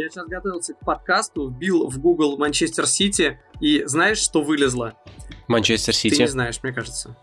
[0.00, 4.94] Я сейчас готовился к подкасту, вбил в Google Манчестер Сити, и знаешь, что вылезло?
[5.46, 6.14] Манчестер Сити.
[6.14, 7.14] Ты не знаешь, мне кажется.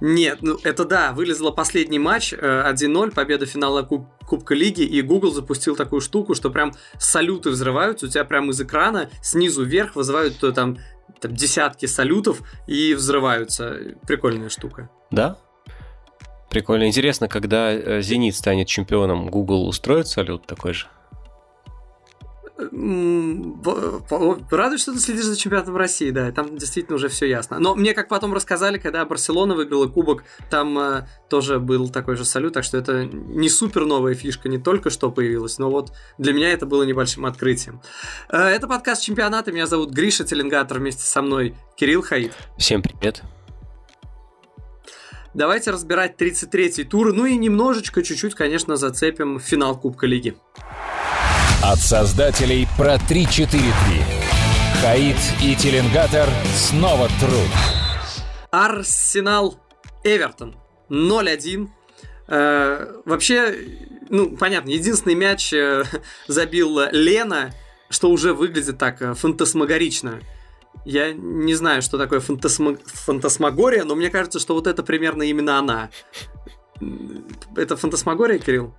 [0.00, 5.02] Нет, ну это да, вылезло последний матч 1-0, э, победа финала Куб Кубка Лиги, и
[5.02, 9.94] Google запустил такую штуку, что прям салюты взрываются, у тебя прям из экрана снизу вверх
[9.94, 10.78] вызывают то, там,
[11.20, 13.78] там десятки салютов и взрываются.
[14.04, 14.90] Прикольная штука.
[15.12, 15.38] Да?
[16.50, 16.88] Прикольно.
[16.88, 20.88] Интересно, когда э, Зенит станет чемпионом, Google устроит салют такой же?
[24.50, 27.58] Радует, что ты следишь за чемпионатом России, да, там действительно уже все ясно.
[27.58, 32.24] Но мне, как потом рассказали, когда Барселона выиграла кубок, там э, тоже был такой же
[32.24, 36.32] салют, так что это не супер новая фишка, не только что появилась, но вот для
[36.32, 37.80] меня это было небольшим открытием.
[38.28, 42.32] Э, это подкаст чемпионата, меня зовут Гриша Теленгатор, вместе со мной Кирилл Хаид.
[42.56, 43.24] Всем привет.
[45.34, 50.36] Давайте разбирать 33-й тур, ну и немножечко, чуть-чуть, конечно, зацепим финал Кубка Лиги.
[51.66, 53.56] От создателей про 3-4-3.
[54.82, 57.48] Хаид и Теленгатор снова труд.
[58.50, 59.56] Арсенал
[60.04, 60.56] Эвертон
[60.90, 61.68] 0-1.
[62.28, 63.56] Э, вообще,
[64.10, 65.84] ну, понятно, единственный мяч э,
[66.28, 67.54] забил Лена,
[67.88, 70.20] что уже выглядит так э, фантасмагорично.
[70.84, 72.76] Я не знаю, что такое фантасма...
[72.84, 75.88] фантасмагория, но мне кажется, что вот это примерно именно она.
[77.56, 78.74] Это фантасмагория, Кирилл?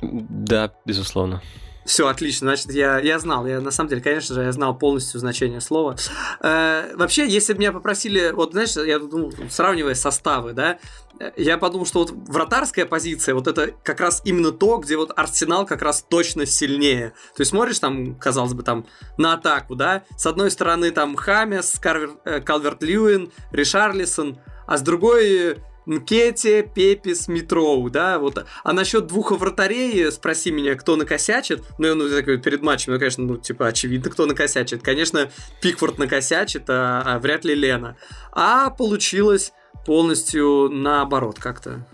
[0.00, 1.42] Да, безусловно.
[1.88, 2.48] Все, отлично.
[2.48, 3.46] Значит, я, я знал.
[3.46, 5.96] Я на самом деле, конечно же, я знал полностью значение слова.
[6.42, 10.78] Э, вообще, если бы меня попросили, вот знаешь, я думал, сравнивая составы, да,
[11.34, 15.64] я подумал, что вот вратарская позиция, вот это как раз именно то, где вот Арсенал
[15.64, 17.14] как раз точно сильнее.
[17.34, 21.80] То есть смотришь там, казалось бы, там на атаку, да, с одной стороны там Хамес,
[21.82, 25.56] э, Калверт Льюин, Ришарлисон, а с другой
[25.88, 28.44] Нкете, Пепис, Митроу, да, вот.
[28.62, 33.24] А насчет двух вратарей, спроси меня, кто накосячит, ну, ну, такой, перед матчем, ну, конечно,
[33.24, 34.82] ну, типа, очевидно, кто накосячит.
[34.82, 35.30] Конечно,
[35.62, 37.96] Пикфорд накосячит, а, а вряд ли Лена.
[38.32, 39.52] А получилось
[39.86, 41.86] полностью наоборот как-то.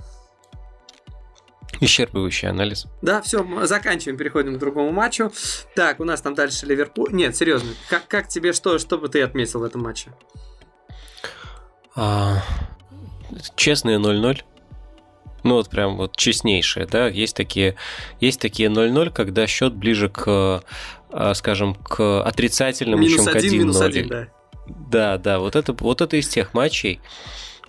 [1.81, 2.87] Исчерпывающий анализ.
[3.03, 5.33] Да, все, заканчиваем, переходим к другому матчу.
[5.75, 7.13] Так, у нас там дальше Ливерпуль.
[7.13, 10.11] Нет, серьезно, как, как тебе что, что бы ты отметил в этом матче?
[11.97, 12.43] А,
[13.57, 14.43] честные 0-0.
[15.43, 17.77] Ну вот прям вот честнейшие, да, есть такие,
[18.19, 20.63] есть такие 0-0, когда счет ближе к,
[21.11, 23.59] а, скажем, к отрицательному, минус чем один, к 1-0.
[23.59, 24.29] Минус один, да.
[24.67, 27.01] Да, да, вот это, вот это из тех матчей,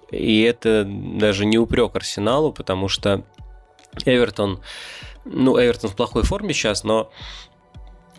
[0.09, 3.25] и это даже не упрек Арсеналу, потому что
[4.05, 4.61] Эвертон,
[5.25, 7.11] ну, Эвертон в плохой форме сейчас, но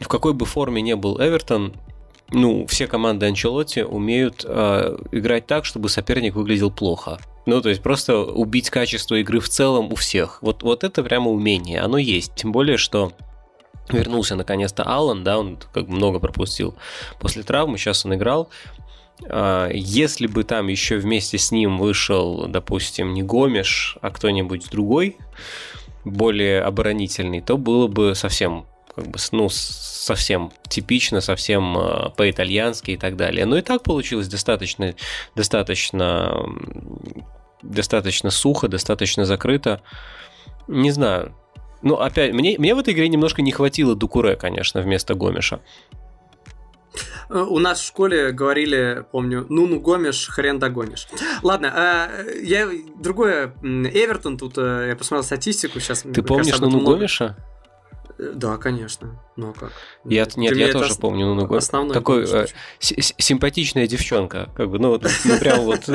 [0.01, 1.75] в какой бы форме не был Эвертон,
[2.31, 7.19] ну, все команды Анчелотти умеют э, играть так, чтобы соперник выглядел плохо.
[7.47, 10.39] Ну, то есть просто убить качество игры в целом у всех.
[10.43, 12.35] Вот, вот это прямо умение, оно есть.
[12.35, 13.13] Тем более, что
[13.89, 16.75] вернулся наконец-то Аллан, да, он как бы много пропустил
[17.21, 18.49] после травмы, сейчас он играл.
[19.29, 25.17] А, если бы там еще вместе с ним вышел, допустим, не Гомеш, а кто-нибудь другой,
[26.05, 32.97] более оборонительный, то было бы совсем как бы, ну, совсем типично, совсем э, по-итальянски и
[32.97, 33.45] так далее.
[33.45, 34.95] Но и так получилось достаточно,
[35.35, 36.47] достаточно,
[37.63, 39.83] достаточно сухо, достаточно закрыто.
[40.67, 41.37] Не знаю.
[41.83, 45.61] Ну, опять, мне, мне в этой игре немножко не хватило Дукуре, конечно, вместо Гомеша.
[47.29, 51.07] Э, у нас в школе говорили, помню, ну ну гомиш, хрен догонишь.
[51.43, 52.09] Ладно, а,
[52.43, 52.67] я
[52.99, 56.03] другое, Эвертон тут, э, я посмотрел статистику сейчас.
[56.03, 57.37] Ты помнишь ну ну гомиша?
[58.19, 59.21] Да, конечно.
[59.37, 59.73] Ну а как?
[60.05, 60.97] Я, нет, я тоже ос...
[60.97, 61.69] помню Нуну Гомес.
[61.69, 62.47] Такой э,
[62.81, 64.49] симпатичная девчонка.
[64.57, 65.81] Как бы, ну, вот, ну прям вот.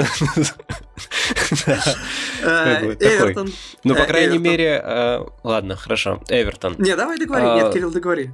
[2.43, 3.51] Э, Эвертон.
[3.83, 6.21] Ну, по крайней мере, э, ладно, хорошо.
[6.27, 6.75] Эвертон.
[6.77, 7.45] Не, давай договори.
[7.45, 8.31] Нет, а, Кирилл, договори.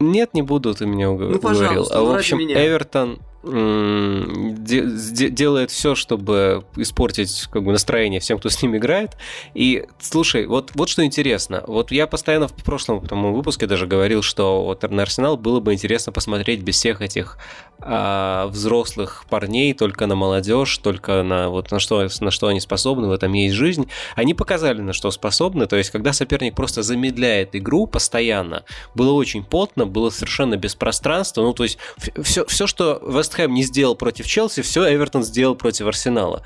[0.00, 1.36] Нет, не буду, ты меня уговорил.
[1.36, 8.62] Ну, пожалуйста, в общем, Эвертон делает все, чтобы испортить как бы, настроение всем, кто с
[8.62, 9.16] ним играет.
[9.54, 11.64] И слушай, вот, вот что интересно.
[11.66, 15.72] Вот я постоянно в прошлом тому выпуске даже говорил, что вот на Арсенал было бы
[15.72, 17.38] интересно посмотреть без всех этих
[17.84, 23.08] а, взрослых парней, только на молодежь, только на вот на что, на что они способны,
[23.08, 23.88] в этом есть жизнь.
[24.14, 25.66] Они показали, на что способны.
[25.66, 28.64] То есть, когда соперник просто замедляет игру постоянно,
[28.94, 31.42] было очень потно, было совершенно без пространства.
[31.42, 31.78] Ну, то есть,
[32.22, 36.42] все, все что Вест Хэм не сделал против Челси, все Эвертон сделал против Арсенала.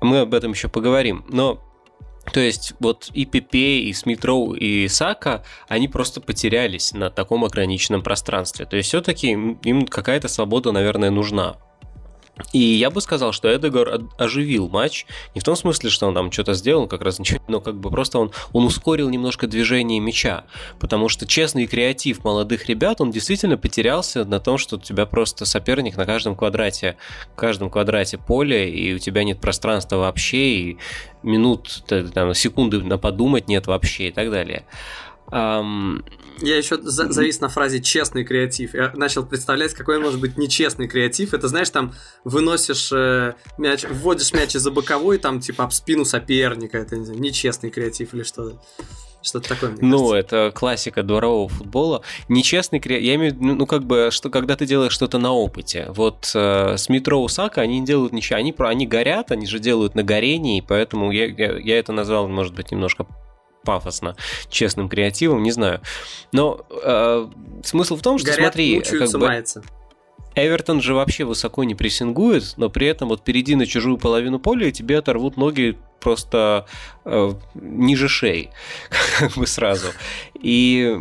[0.00, 1.24] Мы об этом еще поговорим.
[1.28, 1.60] Но
[2.32, 8.02] то есть вот и Пепе, и Смитроу, и Сака, они просто потерялись на таком ограниченном
[8.02, 8.66] пространстве.
[8.66, 11.56] То есть все-таки им какая-то свобода, наверное, нужна.
[12.52, 15.06] И я бы сказал, что Эдегор оживил матч.
[15.34, 17.90] Не в том смысле, что он там что-то сделал, как раз ничего, но как бы
[17.90, 20.44] просто он, он ускорил немножко движение мяча.
[20.78, 25.46] Потому что честный креатив молодых ребят, он действительно потерялся на том, что у тебя просто
[25.46, 26.96] соперник на каждом квадрате,
[27.34, 30.78] каждом квадрате поля, и у тебя нет пространства вообще, и
[31.22, 34.64] минут, там, секунды на подумать нет вообще и так далее.
[35.30, 36.04] Um...
[36.40, 38.74] Я еще за завис на фразе честный креатив.
[38.74, 41.32] Я начал представлять, какой может быть нечестный креатив.
[41.32, 41.94] Это знаешь, там
[42.24, 46.76] выносишь э, мяч, вводишь мяч из-за боковой, там типа об спину соперника.
[46.78, 48.60] Это не знаю, нечестный креатив или что-то.
[49.22, 52.02] Что-то такое, мне Ну, это классика дворового футбола.
[52.28, 53.06] Нечестный креатив.
[53.06, 55.86] Я имею в виду, ну, как бы, что когда ты делаешь что-то на опыте.
[55.88, 58.38] Вот э, с метро Усака они не делают ничего.
[58.38, 62.54] Они, они горят, они же делают на горении, поэтому я, я, я это назвал, может
[62.54, 63.06] быть, немножко
[63.66, 64.16] пафосно
[64.48, 65.82] честным креативом, не знаю.
[66.32, 67.28] Но э,
[67.62, 69.62] смысл в том, что Горят, смотри, как бы, мается.
[70.36, 74.68] Эвертон же вообще высоко не прессингует, но при этом вот перейди на чужую половину поля,
[74.68, 76.66] и тебе оторвут ноги просто
[77.04, 78.50] э, ниже шеи,
[79.18, 79.88] как бы сразу.
[80.34, 80.94] И,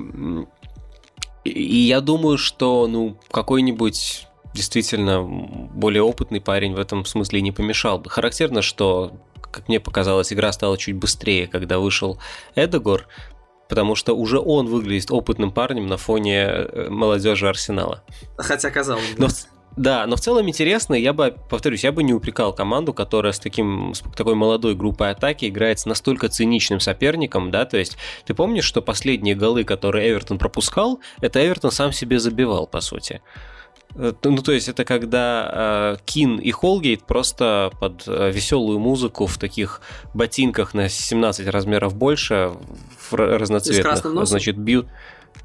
[1.43, 7.99] и я думаю, что ну какой-нибудь действительно более опытный парень в этом смысле не помешал
[7.99, 8.09] бы.
[8.09, 9.11] Характерно, что
[9.55, 12.19] как мне показалось, игра стала чуть быстрее, когда вышел
[12.55, 13.07] Эдегор,
[13.69, 18.03] потому что уже он выглядит опытным парнем на фоне э, молодежи Арсенала.
[18.37, 19.21] Хотя казалось бы.
[19.21, 19.27] Но,
[19.77, 23.39] да, но в целом интересно, я бы, повторюсь, я бы не упрекал команду, которая с,
[23.39, 28.33] таким, с такой молодой группой атаки играет с настолько циничным соперником, да, то есть ты
[28.33, 33.21] помнишь, что последние голы, которые Эвертон пропускал, это Эвертон сам себе забивал, по сути.
[33.95, 39.25] Э, ну, то есть это когда э, Кин и Холгейт просто под э, веселую музыку
[39.25, 39.81] в таких
[40.13, 42.53] ботинках на 17 размеров больше,
[43.09, 44.87] в разноцветных, значит, бьют...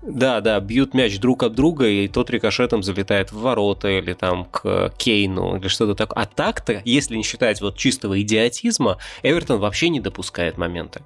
[0.02, 4.46] Да, да, бьют мяч друг от друга, и тот рикошетом залетает в ворота или там
[4.46, 6.22] к Кейну или что-то такое.
[6.22, 11.02] А так-то, если не считать вот чистого идиотизма, Эвертон вообще не допускает момента.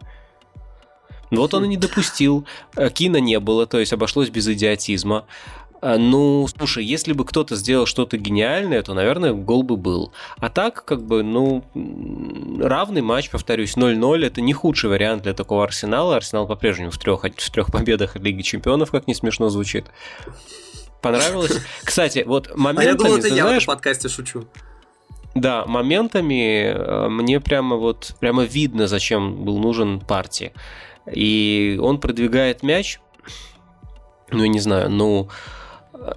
[1.31, 2.47] Вот он и не допустил.
[2.77, 5.25] Э, Кина не было, то есть обошлось без идиотизма.
[5.85, 10.13] А, ну, слушай, если бы кто-то сделал что-то гениальное, то, наверное, гол бы был.
[10.39, 11.63] А так, как бы, ну,
[12.59, 16.17] равный матч, повторюсь, 0-0, это не худший вариант для такого Арсенала.
[16.17, 19.85] Арсенал по-прежнему в трех, в трех победах Лиги Чемпионов, как не смешно звучит.
[21.03, 21.61] Понравилось?
[21.85, 24.47] Кстати, вот моментами, а я думал, это я знаешь, в подкасте шучу.
[25.35, 30.55] Да, моментами э, мне прямо вот прямо видно, зачем был нужен партии.
[31.13, 33.01] И он продвигает мяч,
[34.31, 35.29] ну, я не знаю, ну,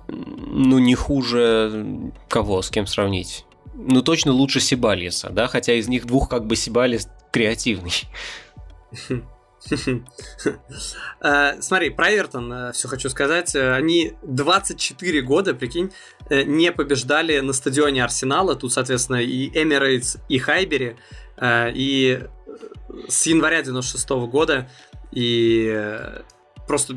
[0.07, 3.45] ну, не хуже кого, с кем сравнить?
[3.75, 7.93] Ну, точно лучше Сибалиса, да, хотя из них двух как бы Сибалис креативный.
[11.19, 13.55] Э, смотри, про Эвертон э, все хочу сказать.
[13.55, 15.91] Э, они 24 года, прикинь,
[16.29, 18.55] не побеждали на стадионе Арсенала.
[18.55, 20.95] Тут, соответственно, и Эмирейтс, и Хайбери.
[21.43, 22.23] И
[23.09, 24.69] с января 96 года.
[25.11, 26.01] И
[26.67, 26.95] просто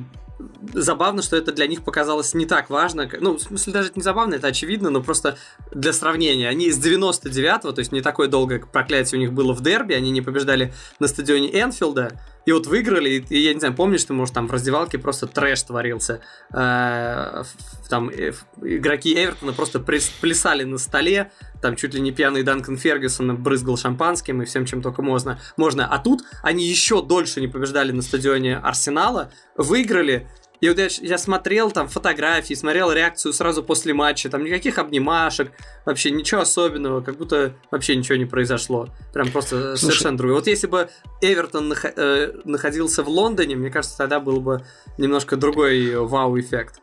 [0.72, 3.08] забавно, что это для них показалось не так важно.
[3.20, 5.36] Ну, в смысле, даже не забавно, это очевидно, но просто
[5.72, 6.48] для сравнения.
[6.48, 10.10] Они из 99-го, то есть не такое долгое проклятие у них было в дерби, они
[10.10, 14.34] не побеждали на стадионе Энфилда, и вот выиграли, и, я не знаю, помнишь, ты, может,
[14.34, 16.20] там в раздевалке просто трэш творился.
[16.52, 17.44] Э,
[17.88, 18.32] там э,
[18.62, 24.42] игроки Эвертона просто плясали на столе, там чуть ли не пьяный Данкан Фергюсон брызгал шампанским
[24.42, 25.38] и всем, чем только можно.
[25.56, 25.86] можно.
[25.86, 30.28] А тут они еще дольше не побеждали на стадионе Арсенала, выиграли,
[30.60, 35.52] и вот я, я смотрел там фотографии, смотрел реакцию сразу после матча, там никаких обнимашек,
[35.86, 38.88] вообще ничего особенного, как будто вообще ничего не произошло.
[39.12, 40.36] Прям просто Слушай, совершенно другое.
[40.36, 40.90] Вот если бы
[41.22, 44.64] Эвертон нах- э, находился в Лондоне, мне кажется, тогда был бы
[44.98, 46.80] немножко другой вау-эффект.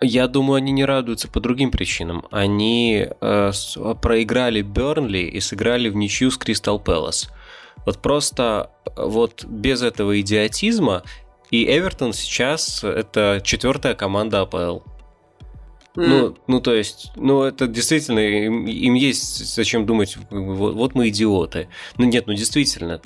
[0.00, 2.26] Я думаю, они не радуются по другим причинам.
[2.30, 3.52] Они э,
[4.02, 7.30] проиграли Бернли и сыграли в ничью с Кристал Пэлас.
[7.86, 11.04] Вот просто вот без этого идиотизма
[11.54, 14.80] и Эвертон сейчас это четвертая команда АПЛ.
[15.96, 16.06] Mm.
[16.08, 21.08] Ну, ну, то есть, ну, это действительно, им, им есть зачем думать, вот, вот мы
[21.08, 21.68] идиоты.
[21.96, 23.00] Ну, нет, ну, действительно,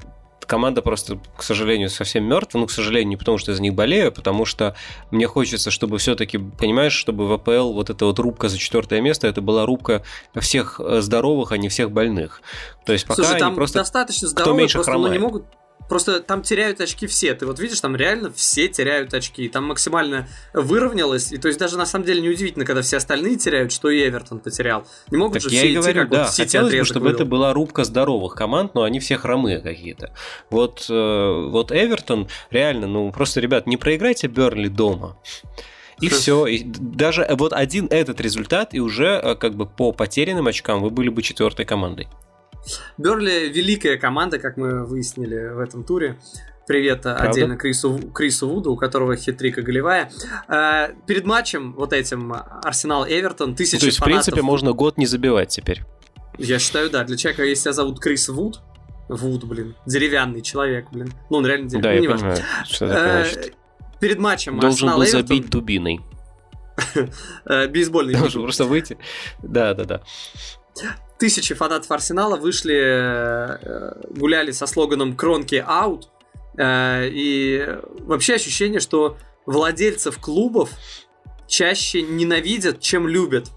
[0.47, 2.61] команда просто, к сожалению, совсем мертва.
[2.61, 4.75] Ну, к сожалению, не потому что я за них болею, а потому что
[5.11, 9.29] мне хочется, чтобы все-таки, понимаешь, чтобы в АПЛ вот эта вот рубка за четвертое место,
[9.29, 10.03] это была рубка
[10.41, 12.41] всех здоровых, а не всех больных.
[12.87, 15.45] То есть пока Слушай, там они просто достаточно здоровые, просто ну, не могут
[15.89, 17.35] Просто там теряют очки все.
[17.35, 19.49] Ты вот видишь, там реально все теряют очки.
[19.49, 21.33] Там максимально выровнялось.
[21.33, 24.41] И то есть даже на самом деле неудивительно, когда все остальные теряют, что и Эвертон
[24.41, 24.87] потерял.
[25.11, 27.11] Не могут так же я все и идти, говорю, как да, вот хотелось бы, чтобы
[27.11, 30.13] это была рубка здоровых команд, но они все хромые какие-то.
[30.51, 35.19] Вот, э, вот Эвертон, реально, ну просто, ребят, не проиграйте Бернли дома.
[36.01, 36.47] И все.
[36.47, 40.91] И даже вот один этот результат, и уже э, как бы по потерянным очкам вы
[40.91, 42.09] были бы четвертой командой.
[42.97, 46.19] Берли великая команда, как мы выяснили в этом туре.
[46.67, 47.31] Привет Правда?
[47.31, 50.11] отдельно Крису, Крису Вуду, у которого хитрика голевая.
[50.49, 54.23] Э, перед матчем вот этим Арсенал-Эвертон тысячи То есть, фанатов...
[54.23, 55.83] в принципе, можно год не забивать теперь.
[56.37, 57.05] Я считаю, да.
[57.05, 58.61] Для человека, если тебя зовут Крис Вуд,
[59.09, 61.13] Вуд, блин, деревянный человек, блин.
[61.31, 61.83] Ну, он реально деревянный.
[61.83, 63.55] Да, я не понимаю, что это значит.
[64.01, 66.01] Перед матчем Должен был забить дубиной.
[67.45, 68.15] Э, бейсбольный.
[68.15, 68.99] Должен просто выйти.
[69.43, 70.03] Да, да, да.
[71.19, 76.11] Тысячи фанатов Арсенала вышли, э, гуляли со слоганом «Кронки аут»,
[76.57, 80.71] э, и вообще ощущение, что владельцев клубов
[81.49, 83.49] чаще ненавидят, чем любят.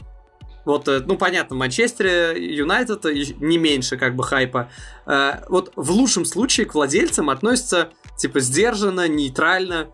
[0.65, 3.05] Вот, э, ну, понятно, Манчестер Юнайтед
[3.39, 4.71] не меньше как бы хайпа.
[5.05, 9.89] Вот в лучшем случае к владельцам относятся типа сдержанно, нейтрально.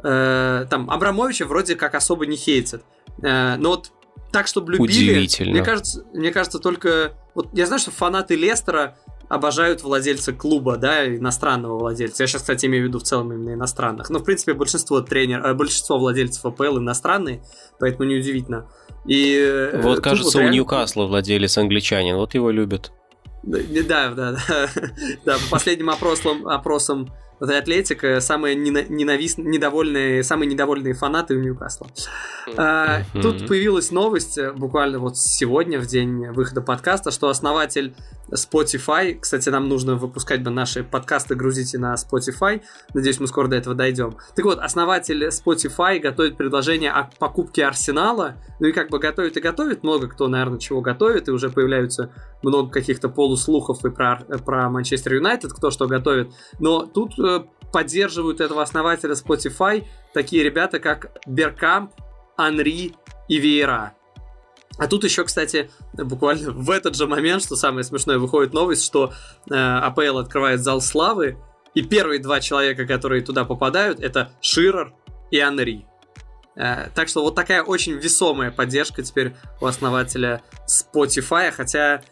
[0.00, 2.84] Там Абрамовича вроде как особо не хейтят.
[3.20, 3.90] Но вот
[4.32, 5.10] так, чтобы любили...
[5.10, 5.52] Удивительно.
[5.52, 7.12] Мне кажется, мне кажется, только...
[7.34, 8.96] Вот я знаю, что фанаты Лестера
[9.28, 12.22] обожают владельца клуба, да, иностранного владельца.
[12.22, 14.10] Я сейчас, кстати, имею в виду в целом именно иностранных.
[14.10, 17.42] Но, в принципе, большинство тренер, большинство владельцев АПЛ иностранные,
[17.78, 18.70] поэтому неудивительно.
[19.06, 20.50] И э, вот, кажется, вот реально...
[20.50, 22.92] у Ньюкасла владелец англичанин, вот его любят.
[23.42, 24.68] Да, да, да.
[25.24, 29.38] да по последним опросам, опросам вот Атлетика самые ненавист...
[29.38, 31.88] недовольные, самые недовольные фанаты у Ньюкасла.
[32.56, 37.94] А, тут появилась новость э, буквально вот сегодня, в день выхода подкаста, что основатель
[38.30, 42.62] Spotify, кстати, нам нужно выпускать бы наши подкасты, грузите на Spotify,
[42.94, 44.16] надеюсь, мы скоро до этого дойдем.
[44.36, 49.40] Так вот, основатель Spotify готовит предложение о покупке Арсенала, ну и как бы готовит и
[49.40, 52.10] готовит, много кто, наверное, чего готовит, и уже появляются
[52.42, 57.22] много каких-то полуслухов и про, про Манчестер Юнайтед, кто что готовит, но тут э,
[57.72, 61.92] поддерживают этого основателя Spotify такие ребята, как Беркамп,
[62.36, 62.94] Анри
[63.28, 63.94] и Вейра.
[64.78, 69.12] А тут еще, кстати, буквально в этот же момент, что самое смешное, выходит новость, что
[69.50, 71.36] э, АПЛ открывает зал славы,
[71.74, 74.94] и первые два человека, которые туда попадают, это Ширер
[75.32, 75.84] и Анри.
[76.54, 82.02] Э, так что вот такая очень весомая поддержка теперь у основателя Spotify, хотя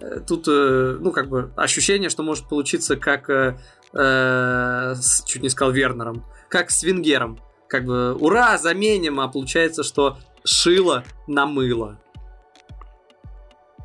[0.00, 3.58] э, тут, э, ну, как бы ощущение, что может получиться как, э,
[3.94, 7.40] э, с, чуть не сказал Вернером, как с Венгером.
[7.68, 11.98] Как бы, ура, заменим, а получается, что шило на мыло.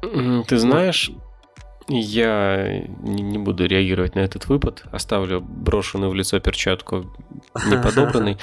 [0.01, 1.11] Ты знаешь,
[1.87, 7.05] я не буду реагировать на этот выпад, оставлю брошенную в лицо перчатку
[7.67, 8.37] неподобранной.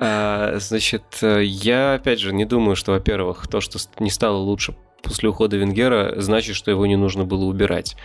[0.00, 5.28] А, значит, я опять же не думаю, что, во-первых, то, что не стало лучше после
[5.28, 7.96] ухода Венгера, значит, что его не нужно было убирать.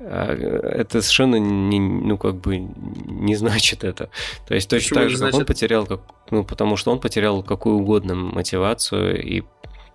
[0.00, 4.10] А, это совершенно не, ну, как бы не значит это.
[4.46, 7.42] То есть точно Почему так же, как он потерял, как, ну, потому что он потерял
[7.42, 9.42] какую угодно мотивацию, и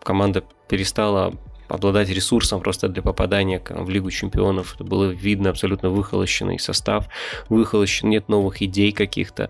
[0.03, 1.33] команда перестала
[1.67, 4.75] обладать ресурсом просто для попадания в Лигу Чемпионов.
[4.75, 7.07] Это было видно абсолютно выхолощенный состав,
[7.49, 9.49] выхолощен, нет новых идей каких-то.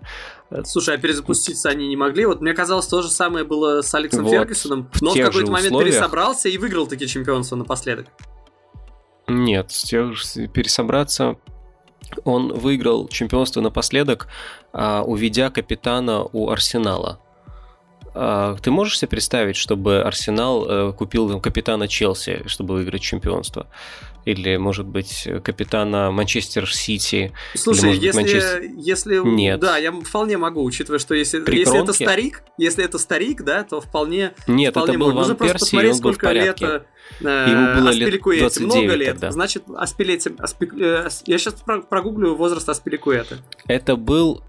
[0.64, 2.26] Слушай, а перезапуститься они не могли?
[2.26, 5.50] Вот мне казалось, то же самое было с Алексом вот, Фергюсоном, но в, в какой-то
[5.50, 5.94] момент условиях...
[5.94, 8.06] пересобрался и выиграл таки чемпионство напоследок.
[9.28, 9.72] Нет,
[10.52, 11.36] пересобраться
[12.24, 14.28] он выиграл чемпионство напоследок,
[14.72, 17.20] а, уведя капитана у Арсенала.
[18.18, 23.66] А, ты можешь себе представить, чтобы Арсенал э, купил там, капитана Челси, чтобы выиграть чемпионство?
[24.24, 27.32] Или, может быть, капитана Манчестер Сити?
[27.54, 28.62] Слушай, или, если, Манчестер...
[28.74, 29.18] если...
[29.18, 29.60] Нет.
[29.60, 33.82] Да, я вполне могу, учитывая, что если, если это старик, если это старик, да, то
[33.82, 34.32] вполне...
[34.46, 36.66] Нет, вполне это был Ван Перси, и он был в порядке.
[36.66, 36.86] Лет,
[37.20, 39.30] э, Ему было лет 29 много лет, тогда.
[39.30, 40.32] значит, Аспилете...
[40.38, 40.70] Аспи...
[40.80, 43.38] Э, я сейчас прогуглю возраст Аспиликуэта.
[43.68, 44.42] Это был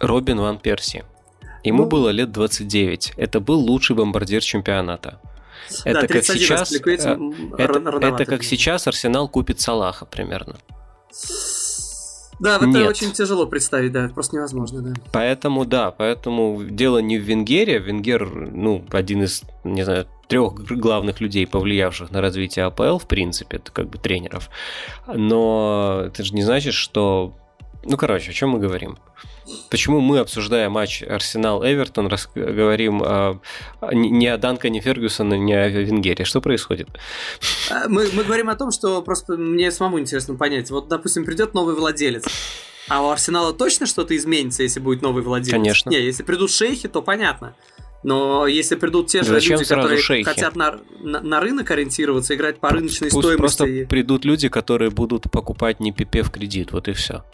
[0.00, 1.04] Робин Ван Перси.
[1.64, 3.14] Ему ну, было лет 29.
[3.16, 5.20] Это был лучший бомбардир чемпионата.
[5.84, 6.72] Это да, как сейчас.
[6.72, 6.78] Э,
[7.58, 10.56] это, это как сейчас Арсенал купит Салаха примерно.
[12.40, 12.88] Да, это Нет.
[12.88, 14.94] очень тяжело представить, да, это просто невозможно, да.
[15.12, 17.78] Поэтому, да, поэтому дело не в Венгере.
[17.78, 23.58] Венгер, ну, один из, не знаю, трех главных людей, повлиявших на развитие АПЛ, в принципе,
[23.58, 24.48] это как бы тренеров.
[25.06, 27.34] Но это же не значит, что...
[27.84, 28.98] Ну, короче, о чем мы говорим?
[29.70, 33.38] Почему мы, обсуждая матч Арсенал-Эвертон, говорим э,
[33.92, 36.24] не о Данкане Фергюсона, не о Венгере?
[36.24, 36.88] Что происходит?
[37.70, 40.70] А, мы, мы говорим о том, что просто мне самому интересно понять.
[40.70, 42.24] Вот, допустим, придет новый владелец.
[42.88, 45.52] А у Арсенала точно что-то изменится, если будет новый владелец?
[45.52, 45.90] Конечно.
[45.90, 47.54] Не, если придут шейхи, то понятно.
[48.02, 50.24] Но если придут те же Зачем люди, которые шейхи?
[50.24, 53.38] хотят на, на, на рынок ориентироваться, играть по рыночной Пусть стоимости.
[53.38, 57.24] Просто придут люди, которые будут покупать не ПП в кредит, вот и все.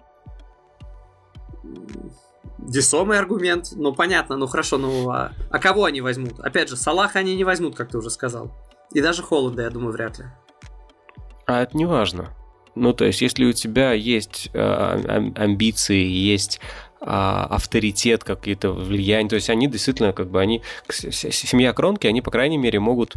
[2.66, 3.72] Весомый аргумент.
[3.72, 6.40] Ну, понятно, ну хорошо, ну а, а кого они возьмут?
[6.40, 8.52] Опять же, Салаха они не возьмут, как ты уже сказал.
[8.92, 10.26] И даже Холланда, я думаю, вряд ли.
[11.46, 12.30] А это не важно.
[12.74, 16.60] Ну, то есть, если у тебя есть э, амбиции, есть
[17.00, 22.30] э, авторитет, какие-то влияния, то есть они действительно, как бы, они, семья Кронки, они, по
[22.30, 23.16] крайней мере, могут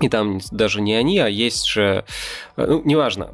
[0.00, 2.04] и там даже не они, а есть же,
[2.56, 3.30] э, ну, неважно,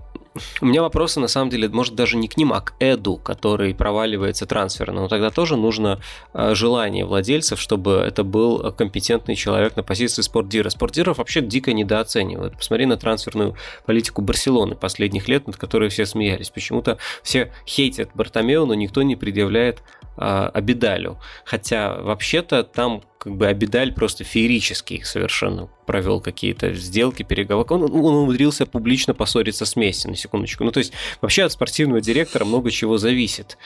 [0.61, 3.75] у меня вопросы, на самом деле, может, даже не к ним, а к Эду, который
[3.75, 5.03] проваливается трансферно.
[5.03, 6.01] Но тогда тоже нужно
[6.35, 10.69] э, желание владельцев, чтобы это был компетентный человек на позиции спортдира.
[10.71, 12.57] Спортдиров вообще дико недооценивают.
[12.57, 13.57] Посмотри на трансферную
[13.87, 16.51] политику Барселоны последних лет, над которой все смеялись.
[16.51, 19.83] Почему-то все хейтят Бартомео, но никто не предъявляет
[20.19, 21.19] Абидалю.
[21.45, 27.67] Хотя вообще-то там как бы Абидаль просто феерически совершенно провел какие-то сделки, переговоры.
[27.71, 30.63] Он, он умудрился публично поссориться с Месси, на секундочку.
[30.63, 33.59] Ну, то есть, вообще от спортивного директора много чего зависит.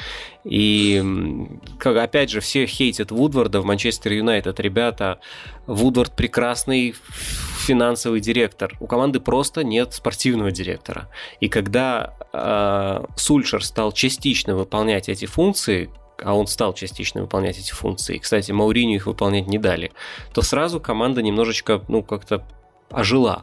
[0.44, 1.02] И,
[1.78, 4.58] как, опять же, все хейтят Вудварда в Манчестер Юнайтед.
[4.58, 5.20] Ребята,
[5.66, 6.94] Вудвард прекрасный
[7.58, 8.74] финансовый директор.
[8.80, 11.10] У команды просто нет спортивного директора.
[11.40, 15.90] И когда э, Сульшер стал частично выполнять эти функции,
[16.24, 19.92] а он стал частично выполнять эти функции, кстати, Мауриню их выполнять не дали,
[20.32, 22.44] то сразу команда немножечко, ну, как-то
[22.92, 23.42] ожила.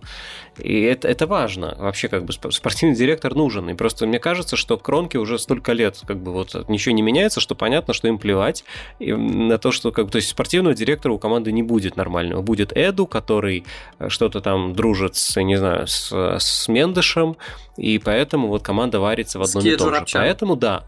[0.57, 1.75] И это, это важно.
[1.77, 3.69] Вообще, как бы спортивный директор нужен.
[3.69, 7.39] И просто мне кажется, что Кронки уже столько лет, как бы вот ничего не меняется,
[7.39, 8.63] что понятно, что им плевать
[8.99, 12.41] и на то, что как бы, то есть спортивного директора у команды не будет нормального.
[12.41, 13.65] Будет Эду, который
[13.99, 17.37] э, что-то там дружит с, не знаю, с, с Мендышем,
[17.77, 20.05] и поэтому вот команда варится в одном и том же.
[20.13, 20.83] Поэтому да,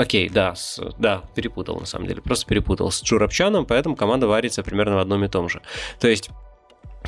[0.00, 4.62] Окей, да, с, да, перепутал на самом деле, просто перепутал с Джурапчаном, поэтому команда варится
[4.62, 5.60] примерно в одном и том же.
[6.00, 6.30] То есть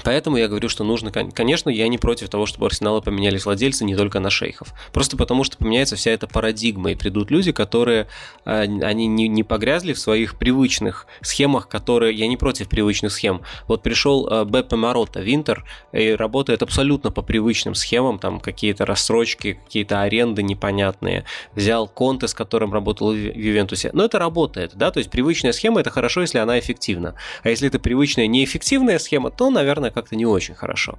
[0.04, 3.94] Поэтому я говорю, что нужно, конечно, я не против того, чтобы Арсеналы поменялись владельцы не
[3.94, 4.72] только на шейхов.
[4.92, 8.08] Просто потому, что поменяется вся эта парадигма, и придут люди, которые,
[8.44, 13.42] а, они не, не погрязли в своих привычных схемах, которые, я не против привычных схем.
[13.68, 19.60] Вот пришел а, Беппе Марота, Винтер, и работает абсолютно по привычным схемам, там какие-то рассрочки,
[19.64, 21.24] какие-то аренды непонятные.
[21.54, 23.90] Взял Конте, с которым работал в Ювентусе.
[23.92, 27.14] Но это работает, да, то есть привычная схема, это хорошо, если она эффективна.
[27.42, 30.98] А если это привычная неэффективная схема, то, наверное, наверное, как-то не очень хорошо.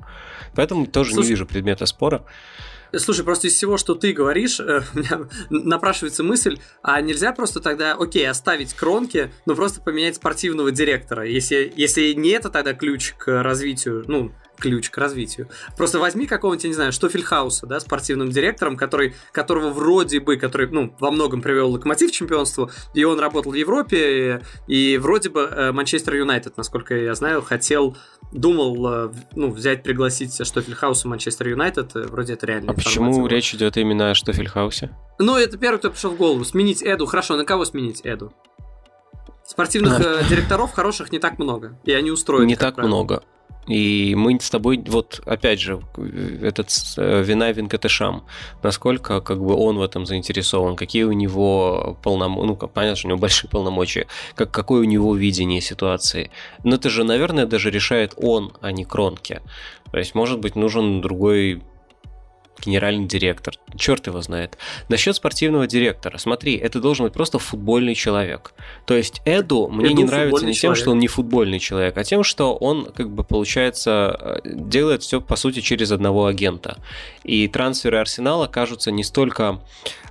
[0.56, 2.24] Поэтому тоже Слушай, не вижу предмета спора.
[2.96, 7.60] Слушай, просто из всего, что ты говоришь, э, у меня напрашивается мысль, а нельзя просто
[7.60, 11.26] тогда, окей, оставить кронки, но просто поменять спортивного директора?
[11.26, 14.32] Если, если не это тогда ключ к развитию, ну,
[14.64, 15.50] ключ к развитию.
[15.76, 20.68] Просто возьми какого-нибудь, я не знаю, Штофельхауса, да, спортивным директором, который, которого вроде бы, который,
[20.68, 25.30] ну, во многом привел Локомотив к чемпионству, и он работал в Европе, и, и вроде
[25.30, 27.98] бы э, Манчестер Юнайтед, насколько я знаю, хотел,
[28.32, 32.72] думал, э, ну, взять, пригласить Штофельхауса Манчестер Юнайтед, э, вроде это реально.
[32.72, 34.96] А почему речь идет именно о Штофельхаусе?
[35.20, 36.46] Ну, это первый, кто пришел в голову.
[36.46, 37.06] Сменить Эду.
[37.06, 38.34] Хорошо, на кого сменить Эду?
[39.46, 42.46] Спортивных э, директоров хороших не так много, и они устроены.
[42.46, 42.96] Не так правило.
[42.96, 43.24] много.
[43.68, 45.82] И мы с тобой, вот опять же,
[46.42, 48.26] этот э, вина Винкатешам,
[48.62, 53.10] насколько как бы он в этом заинтересован, какие у него полномочия, ну, понятно, что у
[53.10, 56.30] него большие полномочия, как, какое у него видение ситуации.
[56.64, 59.42] Но это же, наверное, даже решает он, а не Кронке.
[59.92, 61.62] То есть, может быть, нужен другой
[62.66, 63.56] генеральный директор.
[63.76, 64.58] Черт его знает.
[64.90, 66.18] Насчет спортивного директора.
[66.18, 68.54] Смотри, это должен быть просто футбольный человек.
[68.86, 70.82] То есть Эду мне Эду не нравится не тем, человек.
[70.82, 75.22] что он не футбольный человек, а тем, что он, как бы, получается, э, делает все,
[75.22, 76.78] по сути, через одного агента.
[77.24, 79.60] И трансферы Арсенала кажутся не столько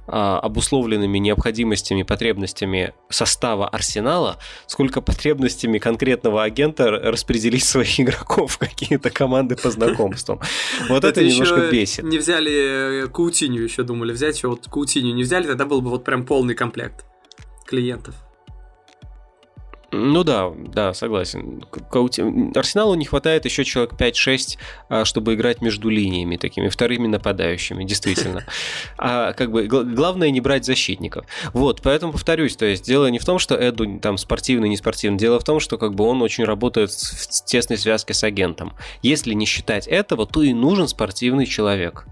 [0.08, 4.36] а, обусловленными необходимостями, потребностями состава Арсенала,
[4.66, 10.40] сколько потребностями конкретного агента распределить своих игроков в какие-то команды по знакомствам.
[10.88, 12.04] Вот это немножко бесит.
[12.04, 16.04] Не взяли э, Каутиню еще думали взять, вот Каутиню не взяли, тогда был бы вот
[16.04, 17.04] прям полный комплект
[17.66, 18.14] клиентов.
[19.94, 21.62] Ну да, да, согласен.
[22.54, 24.56] Арсеналу не хватает еще человек 5-6,
[24.88, 28.46] а, чтобы играть между линиями, такими вторыми нападающими, действительно.
[28.96, 31.26] А как бы главное не брать защитников.
[31.52, 35.18] Вот, поэтому повторюсь, то есть дело не в том, что Эду там спортивный, не спортивный,
[35.18, 38.72] дело в том, что как бы он очень работает в тесной связке с агентом.
[39.02, 42.06] Если не считать этого, то и нужен спортивный человек.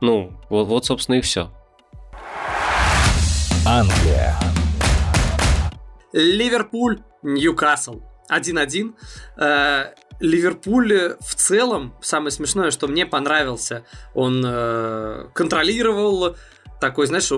[0.00, 1.50] Ну, вот, вот собственно, и все.
[3.66, 4.36] Англия.
[6.12, 8.00] Ливерпуль, Ньюкасл.
[8.30, 8.94] 1-1.
[9.36, 13.84] Э, Ливерпуль в целом, самое смешное, что мне понравился,
[14.14, 16.36] он э, контролировал,
[16.80, 17.30] такой, знаешь,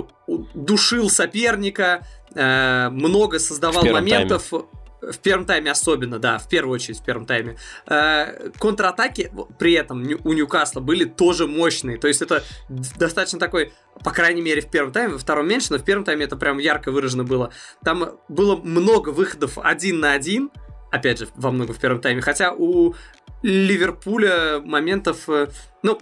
[0.54, 4.48] душил соперника, э, много создавал моментов.
[4.50, 4.66] Тайме.
[5.02, 7.56] В первом тайме особенно, да, в первую очередь в первом тайме.
[7.86, 11.98] Э, контратаки при этом у Ньюкасла были тоже мощные.
[11.98, 13.72] То есть это достаточно такой,
[14.04, 16.58] по крайней мере, в первом тайме, во втором меньше, но в первом тайме это прям
[16.58, 17.52] ярко выражено было.
[17.84, 20.50] Там было много выходов один на один,
[20.92, 22.20] опять же, во много в первом тайме.
[22.20, 22.94] Хотя у
[23.42, 25.48] Ливерпуля моментов, э,
[25.82, 25.98] ну,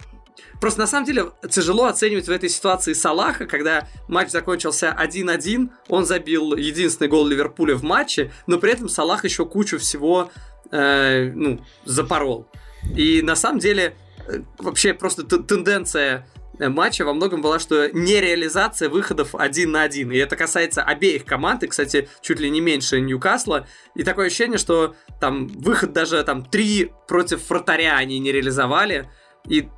[0.59, 6.05] Просто на самом деле тяжело оценивать в этой ситуации Салаха, когда матч закончился 1-1, он
[6.05, 10.31] забил единственный гол Ливерпуля в матче, но при этом Салах еще кучу всего
[10.71, 12.47] э, ну, запорол.
[12.95, 13.95] И на самом деле
[14.27, 16.27] э, вообще просто тенденция
[16.69, 20.11] матча во многом была, что нереализация выходов один на один.
[20.11, 23.67] И это касается обеих команд, и, кстати, чуть ли не меньше Ньюкасла.
[23.95, 29.09] И такое ощущение, что там выход даже там три против вратаря они не реализовали.
[29.47, 29.69] И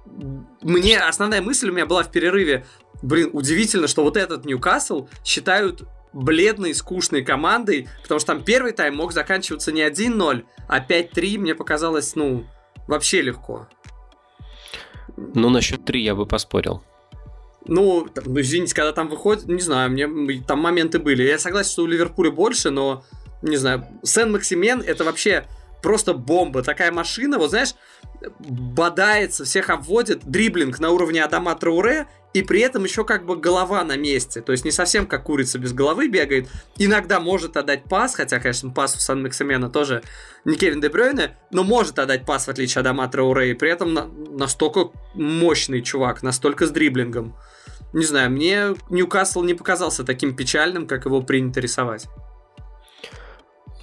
[0.61, 2.65] мне основная мысль у меня была в перерыве,
[3.01, 8.95] блин, удивительно, что вот этот Ньюкасл считают бледной, скучной командой, потому что там первый тайм
[8.95, 12.45] мог заканчиваться не 1-0, а 5-3, мне показалось, ну,
[12.87, 13.67] вообще легко.
[15.17, 16.83] Ну, насчет 3 я бы поспорил.
[17.65, 21.23] Ну, ну, извините, когда там выходит, не знаю, мне там моменты были.
[21.23, 23.03] Я согласен, что у Ливерпуля больше, но,
[23.41, 25.47] не знаю, Сен-Максимен это вообще
[25.83, 26.63] просто бомба.
[26.63, 27.75] Такая машина, вот знаешь,
[28.39, 33.83] бодается, всех обводит, дриблинг на уровне Адама Трауре, и при этом еще как бы голова
[33.83, 34.41] на месте.
[34.41, 36.49] То есть не совсем как курица без головы бегает.
[36.77, 40.01] Иногда может отдать пас, хотя, конечно, пас у Сан Максимена тоже
[40.43, 43.93] не Кевин Де но может отдать пас, в отличие от Адама Трауре, и при этом
[43.93, 47.35] на, настолько мощный чувак, настолько с дриблингом.
[47.93, 52.07] Не знаю, мне Ньюкасл не показался таким печальным, как его принято рисовать.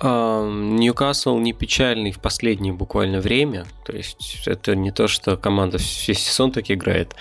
[0.03, 3.67] Ньюкасл не печальный в последнее буквально время.
[3.85, 7.15] То есть это не то, что команда весь сезон так играет.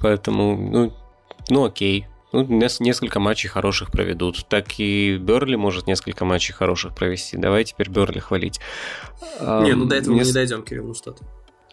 [0.00, 0.92] Поэтому, ну,
[1.48, 2.06] ну окей.
[2.30, 4.44] Ну, несколько матчей хороших проведут.
[4.48, 7.38] Так и Берли может несколько матчей хороших провести.
[7.38, 8.60] Давай теперь Берли хвалить.
[9.40, 10.20] Не, ну до этого Мне...
[10.20, 11.24] мы не дойдем, Кирилл, ну что-то.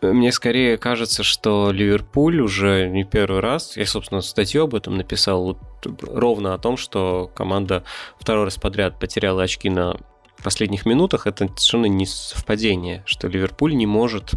[0.01, 5.43] Мне скорее кажется, что Ливерпуль уже не первый раз, я, собственно, статью об этом написал,
[5.43, 5.57] вот
[6.01, 7.83] ровно о том, что команда
[8.19, 9.97] второй раз подряд потеряла очки на
[10.45, 14.35] последних минутах, это совершенно не совпадение, что Ливерпуль не может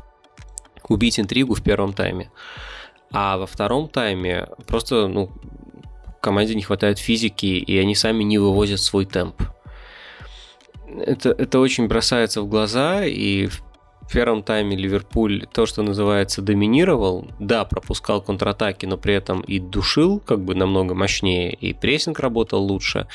[0.89, 2.31] убить интригу в первом тайме.
[3.13, 5.31] А во втором тайме просто ну,
[6.23, 9.43] команде не хватает физики, и они сами не вывозят свой темп.
[10.87, 13.63] Это, это очень бросается в глаза, и в
[14.09, 17.29] в первом тайме Ливерпуль то, что называется, доминировал.
[17.39, 22.63] Да, пропускал контратаки, но при этом и душил как бы намного мощнее, и прессинг работал
[22.63, 23.07] лучше.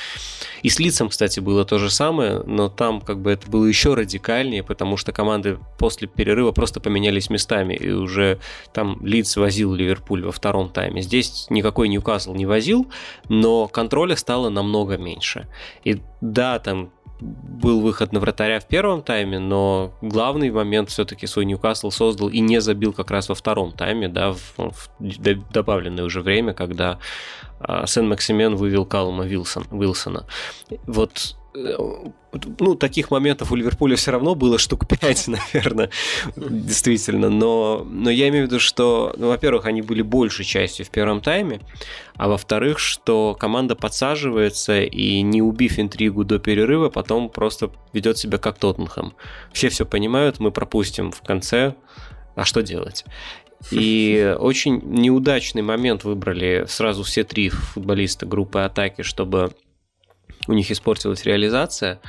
[0.62, 3.94] И с лицом, кстати, было то же самое, но там как бы это было еще
[3.94, 8.38] радикальнее, потому что команды после перерыва просто поменялись местами, и уже
[8.72, 11.02] там лиц возил Ливерпуль во втором тайме.
[11.02, 12.86] Здесь никакой Ньюкасл не возил,
[13.28, 15.48] но контроля стало намного меньше.
[15.82, 16.92] И да, там
[17.24, 22.40] был выход на вратаря в первом тайме, но главный момент все-таки свой Ньюкасл создал и
[22.40, 24.90] не забил как раз во втором тайме, да, в, в
[25.52, 26.98] добавленное уже время, когда
[27.60, 30.26] а, Сен-Максимен вывел Калума Вилсон, Вилсона.
[30.86, 35.90] Вот ну, таких моментов у Ливерпуля все равно было штук 5, наверное,
[36.36, 37.30] действительно.
[37.30, 41.20] Но, но я имею в виду, что, ну, во-первых, они были большей частью в первом
[41.20, 41.60] тайме,
[42.16, 48.38] а во-вторых, что команда подсаживается и, не убив интригу до перерыва, потом просто ведет себя
[48.38, 49.14] как Тоттенхэм.
[49.52, 51.74] Все все понимают, мы пропустим в конце,
[52.34, 53.04] а что делать?
[53.70, 59.54] И очень неудачный момент выбрали сразу все три футболиста группы атаки, чтобы
[60.46, 62.00] у них испортилась реализация.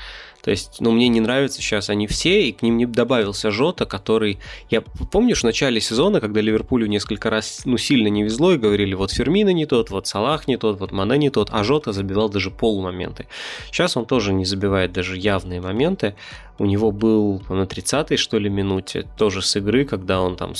[0.45, 3.87] То есть, ну, мне не нравятся сейчас они все, и к ним не добавился Жота,
[3.87, 4.37] который...
[4.69, 8.93] Я помнишь, в начале сезона, когда Ливерпулю несколько раз, ну, сильно не везло, и говорили,
[8.93, 12.29] вот Фермина не тот, вот Салах не тот, вот Мане не тот, а Жота забивал
[12.29, 13.25] даже полумоменты.
[13.71, 16.15] Сейчас он тоже не забивает даже явные моменты.
[16.59, 20.53] У него был на 30-й, что ли, минуте, тоже с игры, когда он там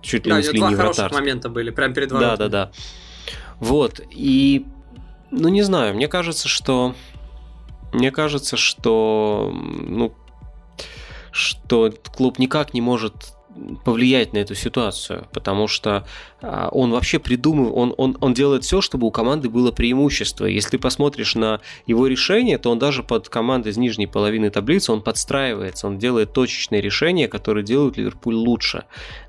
[0.00, 1.10] чуть ли да, не с линии вратарства.
[1.10, 2.38] Да, момента были, прям перед воротами.
[2.38, 2.72] Да, да, да.
[3.60, 4.64] Вот, и
[5.30, 6.94] ну, не знаю, мне кажется, что...
[7.92, 9.50] Мне кажется, что...
[9.52, 10.12] Ну,
[11.30, 13.34] что клуб никак не может
[13.84, 16.06] повлиять на эту ситуацию, потому что
[16.40, 20.46] а, он вообще придумывает, он, он, он делает все, чтобы у команды было преимущество.
[20.46, 24.92] Если ты посмотришь на его решение, то он даже под командой из нижней половины таблицы,
[24.92, 28.84] он подстраивается, он делает точечные решения, которые делают Ливерпуль лучше.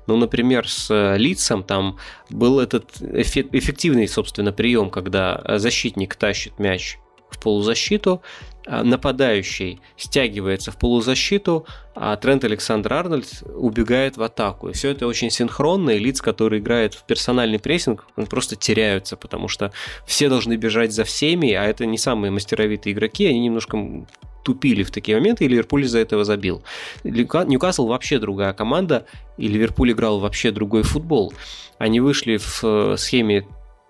[0.06, 6.98] Ну, например, с э, лицом там был этот эффективный, собственно, прием, когда защитник тащит мяч
[7.30, 8.22] в полузащиту,
[8.70, 14.68] нападающий стягивается в полузащиту, а Трент Александр Арнольд убегает в атаку.
[14.68, 19.48] И все это очень синхронно, и лиц, которые играют в персональный прессинг, просто теряются, потому
[19.48, 19.72] что
[20.06, 24.06] все должны бежать за всеми, а это не самые мастеровитые игроки, они немножко
[24.44, 26.62] тупили в такие моменты, и Ливерпуль из-за этого забил.
[27.04, 29.06] Ньюкасл вообще другая команда,
[29.36, 31.32] и Ливерпуль играл вообще другой футбол.
[31.78, 33.46] Они вышли в э, схеме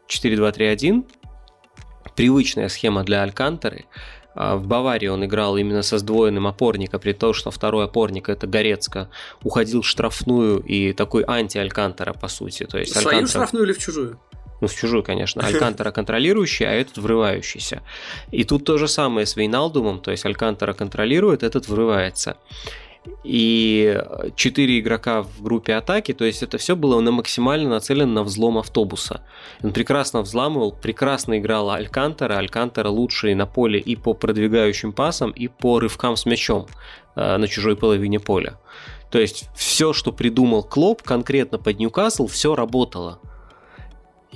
[0.08, 1.04] 4-2-3-1,
[2.16, 3.84] привычная схема для Алькантеры.
[4.34, 8.46] А в Баварии он играл именно со сдвоенным опорника, при том, что второй опорник, это
[8.46, 9.08] Горецко,
[9.42, 12.64] уходил в штрафную и такой анти-Алькантера, по сути.
[12.64, 14.18] То есть в свою штрафную или в чужую?
[14.60, 17.82] ну, в чужую, конечно, Алькантера контролирующий, а этот врывающийся.
[18.30, 22.36] И тут то же самое с Вейналдумом, то есть Алькантера контролирует, этот врывается.
[23.24, 23.98] И
[24.36, 28.58] четыре игрока в группе атаки, то есть это все было на максимально нацелено на взлом
[28.58, 29.22] автобуса.
[29.62, 35.48] Он прекрасно взламывал, прекрасно играл Алькантера, Алькантера лучший на поле и по продвигающим пасам, и
[35.48, 36.66] по рывкам с мячом
[37.16, 38.58] э, на чужой половине поля.
[39.10, 43.18] То есть все, что придумал Клоп конкретно под Ньюкасл, все работало.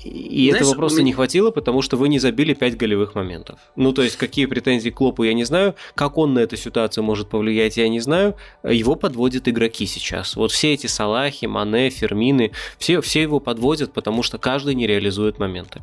[0.03, 1.07] И Знаешь, этого просто меня...
[1.07, 3.61] не хватило, потому что вы не забили 5 голевых моментов.
[3.77, 5.77] Ну, то есть, какие претензии к Клопу, я не знаю.
[5.95, 8.37] Как он на эту ситуацию может повлиять, я не знаю.
[8.65, 10.37] Его подводят игроки сейчас.
[10.37, 15.39] Вот все эти Салахи, Мане, Фермины, все, все его подводят, потому что каждый не реализует
[15.39, 15.81] моменты.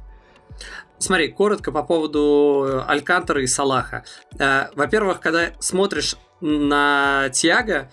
[0.98, 4.04] Смотри, коротко по поводу э, Алькантера и Салаха.
[4.38, 7.90] Э, во-первых, когда смотришь на Тиаго,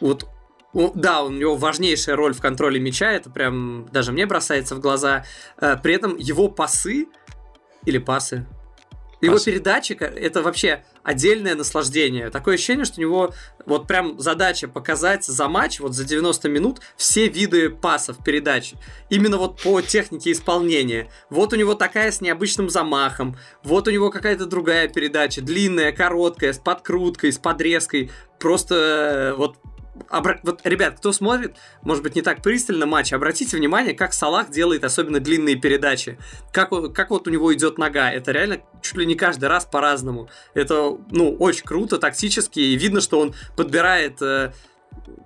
[0.00, 0.26] вот
[0.72, 5.24] да, у него важнейшая роль в контроле мяча, это прям даже мне бросается в глаза.
[5.60, 7.06] Э, при этом его пасы
[7.84, 8.46] или пасы,
[9.22, 9.44] его Пас.
[9.44, 12.28] передачи это вообще отдельное наслаждение.
[12.30, 13.32] Такое ощущение, что у него
[13.66, 18.74] вот прям задача показать за матч, вот за 90 минут, все виды пасов передач.
[19.10, 21.08] Именно вот по технике исполнения.
[21.30, 26.52] Вот у него такая с необычным замахом, вот у него какая-то другая передача, длинная, короткая,
[26.52, 28.10] с подкруткой, с подрезкой.
[28.40, 29.56] Просто э, вот
[30.08, 30.40] Обра...
[30.42, 34.84] Вот, ребят, кто смотрит, может быть, не так пристально матч, обратите внимание, как Салах делает
[34.84, 36.18] особенно длинные передачи.
[36.52, 38.10] Как, как вот у него идет нога.
[38.10, 40.30] Это реально чуть ли не каждый раз по-разному.
[40.54, 44.52] Это, ну, очень круто, тактически, и видно, что он подбирает э,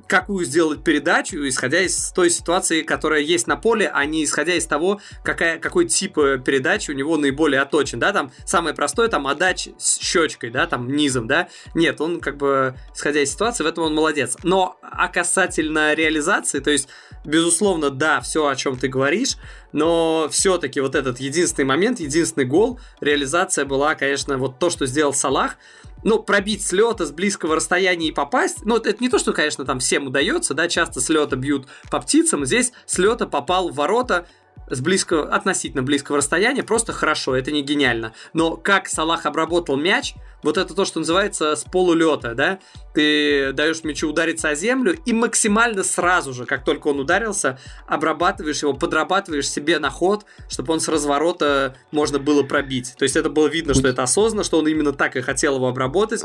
[0.07, 4.67] какую сделать передачу, исходя из той ситуации, которая есть на поле, а не исходя из
[4.67, 9.27] того, какая, какой тип э, передачи у него наиболее оточен, да, там самое простое, там
[9.27, 13.67] отдач с щечкой, да, там низом, да, нет, он как бы, исходя из ситуации, в
[13.67, 14.37] этом он молодец.
[14.43, 16.89] Но, а касательно реализации, то есть,
[17.25, 19.37] безусловно, да, все, о чем ты говоришь,
[19.73, 25.13] но все-таки вот этот единственный момент, единственный гол, реализация была, конечно, вот то, что сделал
[25.13, 25.57] Салах,
[26.03, 29.65] ну, пробить с лета, с близкого расстояния и попасть, ну, это не то, что, конечно,
[29.65, 33.75] там всем удается, да, часто с лета бьют по птицам, здесь с лета попал в
[33.75, 34.27] ворота,
[34.69, 38.13] с близкого, относительно близкого расстояния, просто хорошо, это не гениально.
[38.33, 42.59] Но как Салах обработал мяч, вот это то, что называется с полулета, да?
[42.95, 48.63] Ты даешь мячу удариться о землю и максимально сразу же, как только он ударился, обрабатываешь
[48.63, 52.95] его, подрабатываешь себе на ход, чтобы он с разворота можно было пробить.
[52.97, 55.69] То есть это было видно, что это осознанно, что он именно так и хотел его
[55.69, 56.23] обработать.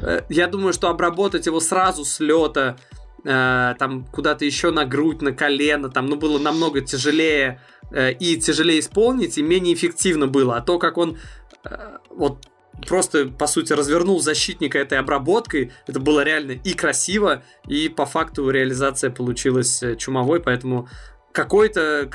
[0.00, 2.76] Э, я думаю, что обработать его сразу с лета
[3.24, 8.36] э, там куда-то еще на грудь, на колено, там, ну, было намного тяжелее э, и
[8.36, 10.56] тяжелее исполнить, и менее эффективно было.
[10.56, 11.18] А то, как он
[11.64, 12.46] э, вот
[12.86, 18.50] просто, по сути, развернул защитника этой обработкой, это было реально и красиво, и по факту
[18.50, 20.88] реализация получилась э, чумовой, поэтому
[21.32, 22.10] какой-то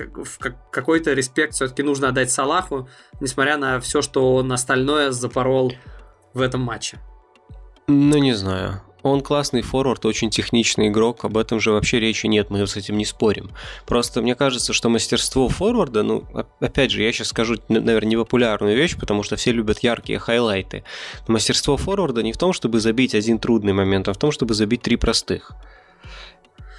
[0.71, 2.87] какой-то респект все-таки нужно отдать Салаху,
[3.19, 5.73] несмотря на все, что он остальное запорол
[6.33, 6.99] в этом матче.
[7.87, 8.81] Ну, не знаю.
[9.07, 12.97] Он классный форвард, очень техничный игрок, об этом же вообще речи нет, мы с этим
[12.97, 13.51] не спорим.
[13.85, 16.23] Просто мне кажется, что мастерство форварда, ну,
[16.59, 20.83] опять же, я сейчас скажу, наверное, непопулярную вещь, потому что все любят яркие хайлайты.
[21.27, 24.53] Но мастерство форварда не в том, чтобы забить один трудный момент, а в том, чтобы
[24.53, 25.53] забить три простых.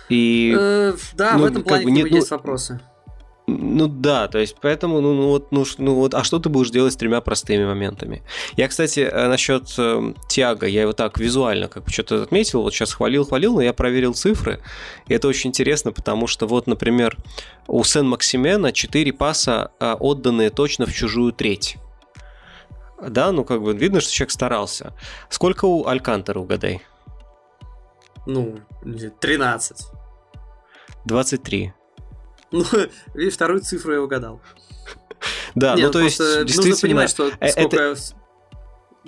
[0.08, 2.80] И, э, да, ну, в этом плане как бы, нет, ну, есть вопросы.
[3.50, 6.68] Ну да, то есть поэтому, ну, ну вот, ну, ну вот, а что ты будешь
[6.68, 8.22] делать с тремя простыми моментами?
[8.58, 12.74] Я, кстати, э, насчет э, Тиага, я его так визуально как бы что-то отметил, вот
[12.74, 14.60] сейчас хвалил-хвалил, но я проверил цифры,
[15.06, 17.16] и это очень интересно, потому что вот, например,
[17.66, 21.78] у Сен-Максимена 4 паса э, отданные точно в чужую треть.
[23.00, 24.92] Да, ну как бы видно, что человек старался.
[25.30, 26.82] Сколько у Алькантера, угадай?
[28.26, 28.58] Ну,
[29.20, 29.86] 13.
[31.06, 31.72] 23.
[32.52, 32.64] Ну,
[33.14, 34.40] и вторую цифру я угадал.
[35.54, 36.70] Да, Нет, ну то есть действительно...
[36.70, 37.76] Нужно понимать, что э, сколько...
[37.76, 37.96] Это...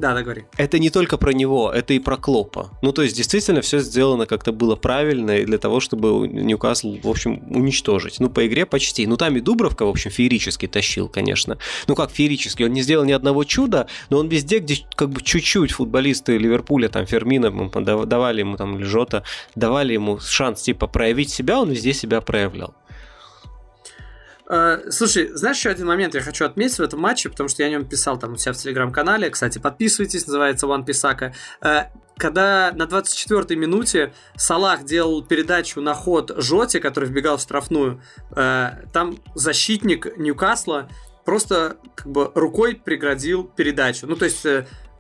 [0.01, 0.45] Да, да, говори.
[0.57, 2.71] Это не только про него, это и про Клопа.
[2.81, 7.09] Ну, то есть, действительно, все сделано как-то было правильно и для того, чтобы Ньюкасл, в
[7.09, 8.19] общем, уничтожить.
[8.19, 9.07] Ну, по игре почти.
[9.07, 11.59] Ну, там и Дубровка, в общем, феерически тащил, конечно.
[11.87, 12.63] Ну, как феерически?
[12.63, 16.89] Он не сделал ни одного чуда, но он везде, где как бы чуть-чуть футболисты Ливерпуля,
[16.89, 17.51] там, Фермина,
[18.07, 19.23] давали ему, там, Лежота,
[19.55, 22.75] давали ему шанс, типа, проявить себя, он везде себя проявлял.
[24.53, 27.69] Э, слушай, знаешь, еще один момент я хочу отметить в этом матче, потому что я
[27.69, 29.31] о нем писал там у себя в телеграм-канале.
[29.31, 31.33] Кстати, подписывайтесь, называется One Писака.
[31.63, 31.85] Э,
[32.17, 38.03] когда на 24-й минуте Салах делал передачу на ход Жоте, который вбегал в штрафную,
[38.35, 40.89] э, там защитник Ньюкасла
[41.25, 44.09] просто как бы рукой преградил передачу.
[44.09, 44.45] Ну, то есть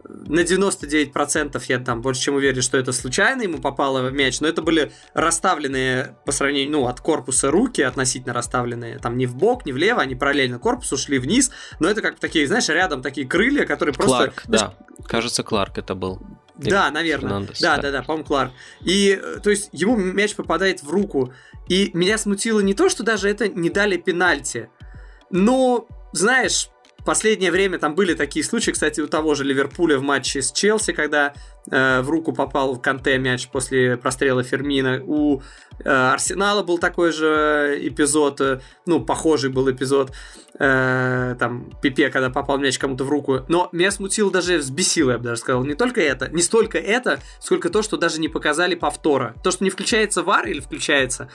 [0.04, 4.48] на 99% я там больше чем уверен, что это случайно ему попало в мяч, но
[4.48, 9.66] это были расставленные по сравнению, ну, от корпуса руки, относительно расставленные, там не в бок,
[9.66, 13.66] не влево, они параллельно корпусу шли вниз, но это как такие, знаешь, рядом такие крылья,
[13.66, 14.16] которые просто...
[14.16, 14.74] Кларк, да,
[15.06, 16.20] кажется, Кларк это был.
[16.56, 17.30] Да, Или наверное.
[17.30, 18.52] Фернандес, да, да, да, да, по-моему, Кларк.
[18.82, 21.32] И, э, то есть, ему мяч попадает в руку,
[21.68, 24.68] и меня смутило не то, что даже это не дали пенальти,
[25.30, 26.68] но, знаешь,
[27.04, 30.92] последнее время там были такие случаи, кстати, у того же Ливерпуля в матче с Челси,
[30.92, 31.34] когда
[31.70, 35.02] э, в руку попал в Канте мяч после прострела Фермина.
[35.04, 35.42] У
[35.84, 40.12] э, Арсенала был такой же эпизод, э, ну, похожий был эпизод,
[40.58, 43.40] э, там, Пипе, когда попал мяч кому-то в руку.
[43.48, 47.20] Но меня смутило, даже взбесило, я бы даже сказал, не только это, не столько это,
[47.40, 49.34] сколько то, что даже не показали повтора.
[49.42, 51.28] То, что не включается вар или включается,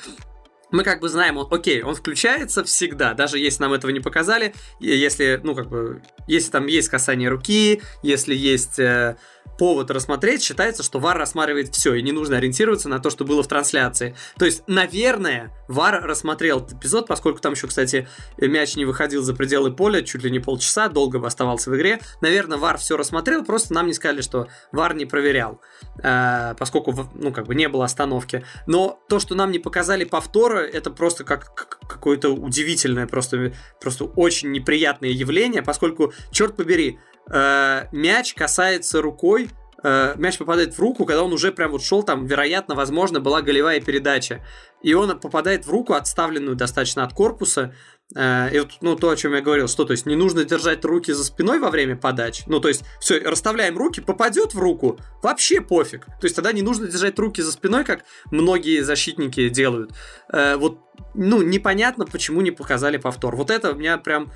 [0.72, 4.54] мы как бы знаем, он, окей, он включается всегда, даже если нам этого не показали,
[4.80, 9.18] если, ну, как бы, если там есть касание руки, если есть э,
[9.58, 13.44] повод рассмотреть, считается, что VAR рассматривает все, и не нужно ориентироваться на то, что было
[13.44, 14.16] в трансляции.
[14.38, 19.34] То есть, наверное, VAR рассмотрел этот эпизод, поскольку там еще, кстати, мяч не выходил за
[19.34, 22.00] пределы поля чуть ли не полчаса, долго бы оставался в игре.
[22.22, 25.62] Наверное, VAR все рассмотрел, просто нам не сказали, что VAR не проверял,
[26.04, 28.46] э, поскольку, ну, как бы не было остановки.
[28.68, 34.52] Но то, что нам не показали повторы, это просто как какое-то удивительное, просто, просто очень
[34.52, 39.50] неприятное явление, поскольку, черт побери, э, мяч касается рукой,
[39.84, 43.42] э, мяч попадает в руку, когда он уже прям вот шел, там, вероятно, возможно, была
[43.42, 44.44] голевая передача.
[44.82, 47.74] И он попадает в руку, отставленную достаточно от корпуса.
[48.16, 50.86] Э, и вот, ну, то, о чем я говорил, что, то есть, не нужно держать
[50.86, 52.44] руки за спиной во время подач.
[52.48, 56.06] Ну, то есть, все, расставляем руки, попадет в руку, вообще пофиг.
[56.06, 59.92] То есть, тогда не нужно держать руки за спиной, как многие защитники делают.
[60.32, 60.80] Э, вот,
[61.14, 63.36] ну, непонятно, почему не показали повтор.
[63.36, 64.32] Вот это меня прям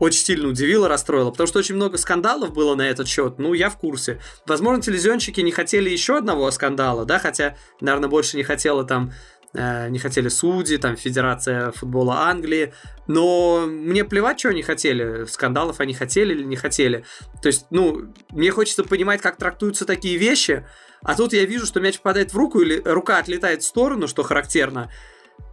[0.00, 3.70] очень сильно удивило, расстроило, потому что очень много скандалов было на этот счет, ну, я
[3.70, 4.20] в курсе.
[4.46, 9.12] Возможно, телевизионщики не хотели еще одного скандала, да, хотя, наверное, больше не хотела там
[9.52, 12.72] э, не хотели судьи, там, Федерация футбола Англии,
[13.06, 17.04] но мне плевать, что они хотели, скандалов они хотели или не хотели.
[17.42, 20.66] То есть, ну, мне хочется понимать, как трактуются такие вещи,
[21.02, 24.22] а тут я вижу, что мяч попадает в руку или рука отлетает в сторону, что
[24.22, 24.90] характерно,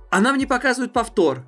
[0.09, 1.45] а нам не показывают повтор.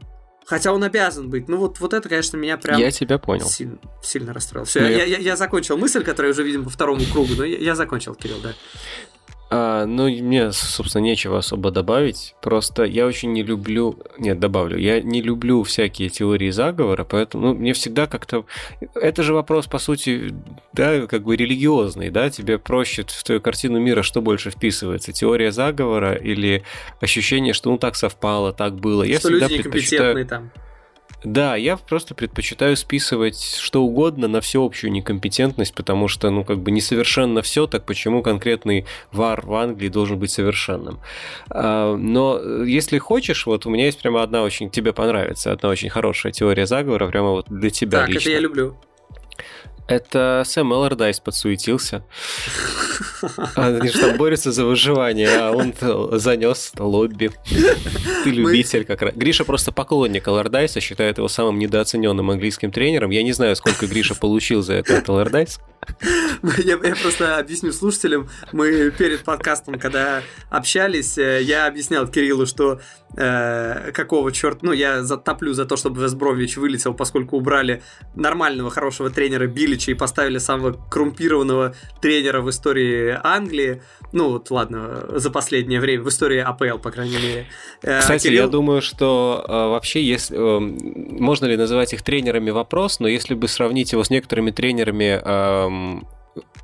[0.49, 1.47] Хотя он обязан быть.
[1.47, 2.79] Ну вот, вот это, конечно, меня прям...
[2.79, 3.45] Я тебя понял.
[3.45, 4.65] Сильно, сильно расстроил.
[4.65, 7.75] Все, я, я, я закончил мысль, которую уже видим по второму кругу, но я, я
[7.75, 8.55] закончил, Кирилл, да.
[9.51, 12.35] А, ну, мне, собственно, нечего особо добавить.
[12.41, 13.97] Просто я очень не люблю...
[14.19, 14.77] Нет, добавлю.
[14.77, 18.45] Я не люблю всякие теории заговора, поэтому ну, мне всегда как-то...
[18.93, 20.35] Это же вопрос, по сути,
[20.73, 22.29] да, как бы религиозный, да?
[22.29, 25.13] Тебе проще в твою картину мира что больше вписывается?
[25.13, 26.63] Теория заговора или
[27.01, 29.01] ощущение, что ну так совпало, так было?
[29.01, 30.25] Я что люди предпочитаю...
[30.27, 30.51] там.
[31.23, 36.71] Да, я просто предпочитаю списывать что угодно на всеобщую некомпетентность, потому что, ну, как бы
[36.71, 40.99] несовершенно все, так почему конкретный вар в Англии должен быть совершенным?
[41.49, 45.89] А, но если хочешь, вот у меня есть прямо одна очень, тебе понравится, одна очень
[45.89, 48.29] хорошая теория заговора, прямо вот для тебя Так, лично.
[48.29, 48.77] это я люблю.
[49.89, 52.03] Это Сэм Эллардайс подсуетился.
[53.55, 55.73] Они же там борются за выживание, а он
[56.19, 57.31] занес лобби.
[58.23, 59.15] Ты любитель как раз.
[59.15, 63.09] Гриша просто поклонник Эллардайса, считает его самым недооцененным английским тренером.
[63.09, 65.59] Я не знаю, сколько Гриша получил за это от Эллардайс.
[66.57, 68.29] Я, я просто объясню слушателям.
[68.51, 72.79] Мы перед подкастом, когда общались, э, я объяснял Кириллу, что
[73.19, 74.59] э, какого черта...
[74.61, 77.83] Ну, я затоплю за то, чтобы Весбрович вылетел, поскольку убрали
[78.15, 83.81] нормального, хорошего тренера Билича и поставили самого коррумпированного тренера в истории Англии.
[84.13, 87.47] Ну, вот, ладно, за последнее время, в истории АПЛ, по крайней мере.
[87.83, 88.43] Э, Кстати, Кирилл...
[88.43, 93.35] я думаю, что э, вообще, если, э, можно ли называть их тренерами, вопрос, но если
[93.35, 96.01] бы сравнить его с некоторыми тренерами э,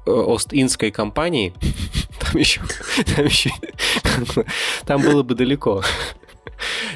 [0.05, 1.53] Ост-Индской компании,
[2.19, 2.61] там еще,
[3.15, 3.51] там еще,
[4.85, 5.83] там было бы далеко.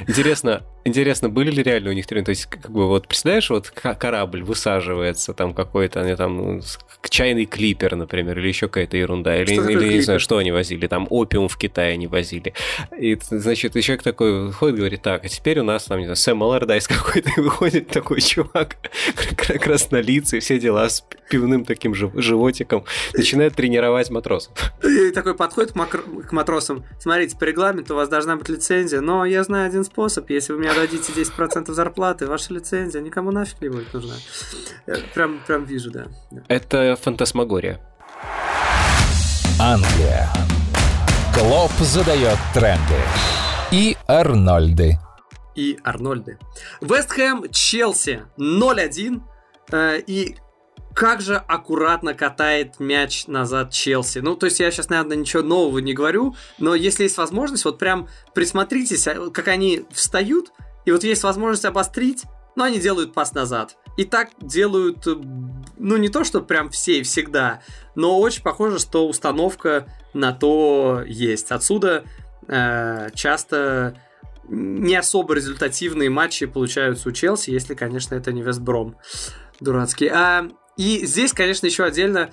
[0.07, 2.25] Интересно, Интересно, были ли реально у них тренинги?
[2.25, 6.61] То есть, как бы, вот, представляешь, вот корабль высаживается, там какой-то, они там, ну,
[7.07, 10.87] чайный клипер, например, или еще какая-то ерунда, или, что или не знаю, что они возили,
[10.87, 12.55] там опиум в Китае они возили.
[12.99, 16.15] И, значит, и человек такой ходит, говорит, так, а теперь у нас там, не знаю,
[16.15, 18.77] Сэм Аллардайс какой-то, выходит такой чувак,
[19.61, 22.83] краснолицый, все дела с пивным таким животиком,
[23.13, 24.53] начинает тренировать матросов.
[24.83, 29.43] И такой подходит к матросам, смотрите, по регламенту у вас должна быть лицензия, но я
[29.43, 33.93] знаю один способ, если вы меня дадите 10% зарплаты, ваша лицензия никому нафиг не будет
[33.93, 34.15] нужна.
[35.13, 36.05] Прям, прям вижу, да.
[36.47, 37.81] Это фантасмагория.
[39.59, 40.29] Англия.
[41.33, 42.95] Клоп задает тренды.
[43.71, 44.97] И Арнольды.
[45.55, 46.39] И Арнольды.
[46.79, 49.21] Вест Хэм, Челси 0-1.
[49.71, 50.37] Э, и
[50.95, 54.19] как же аккуратно катает мяч назад Челси.
[54.19, 57.77] Ну, то есть я сейчас, наверное, ничего нового не говорю, но если есть возможность, вот
[57.79, 60.51] прям присмотритесь, а, как они встают,
[60.89, 62.23] и вот есть возможность обострить,
[62.55, 63.77] но они делают пас назад.
[63.95, 65.15] И так делают, э,
[65.77, 67.61] ну, не то, что прям все и всегда,
[67.93, 69.85] но очень похоже, что установка
[70.15, 71.51] на то есть.
[71.51, 72.05] Отсюда
[72.47, 74.01] э, часто
[74.47, 78.97] не особо результативные матчи получаются у Челси, если, конечно, это не Вестбром
[79.59, 80.07] дурацкий.
[80.07, 82.31] А, и здесь, конечно, еще отдельно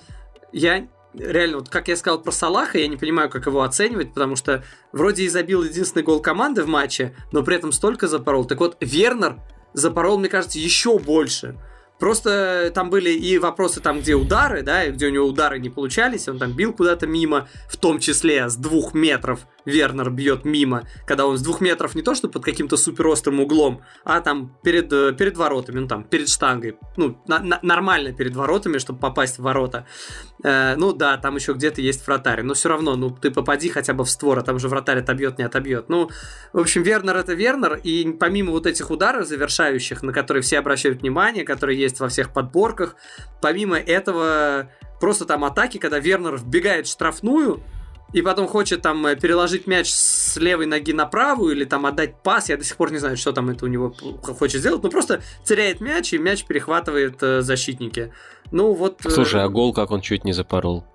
[0.51, 4.35] я реально, вот как я сказал про Салаха, я не понимаю, как его оценивать, потому
[4.35, 8.45] что вроде и забил единственный гол команды в матче, но при этом столько запорол.
[8.45, 9.37] Так вот, Вернер
[9.73, 11.57] запорол, мне кажется, еще больше.
[11.99, 15.69] Просто там были и вопросы там, где удары, да, и где у него удары не
[15.69, 20.87] получались, он там бил куда-то мимо, в том числе с двух метров Вернер бьет мимо,
[21.05, 24.91] когда он с двух метров не то, что под каким-то суперострым углом, а там перед,
[24.93, 29.39] э, перед воротами, ну там, перед штангой, ну, на, на, нормально перед воротами, чтобы попасть
[29.39, 29.85] в ворота.
[30.43, 33.93] Э, ну да, там еще где-то есть вратарь, но все равно, ну, ты попади хотя
[33.93, 35.89] бы в створ, а там же вратарь отобьет, не отобьет.
[35.89, 36.09] Ну,
[36.53, 41.01] в общем, Вернер это Вернер, и помимо вот этих ударов завершающих, на которые все обращают
[41.01, 42.95] внимание, которые есть во всех подборках,
[43.41, 44.69] помимо этого
[45.01, 47.61] просто там атаки, когда Вернер вбегает в штрафную,
[48.13, 52.21] и потом хочет там э, переложить мяч с левой ноги на правую или там отдать
[52.23, 54.89] пас, я до сих пор не знаю, что там это у него хочет сделать, но
[54.89, 58.13] просто теряет мяч, и мяч перехватывает э, защитники.
[58.51, 59.05] Ну вот...
[59.05, 60.85] Э, Слушай, а гол как он чуть не запорол?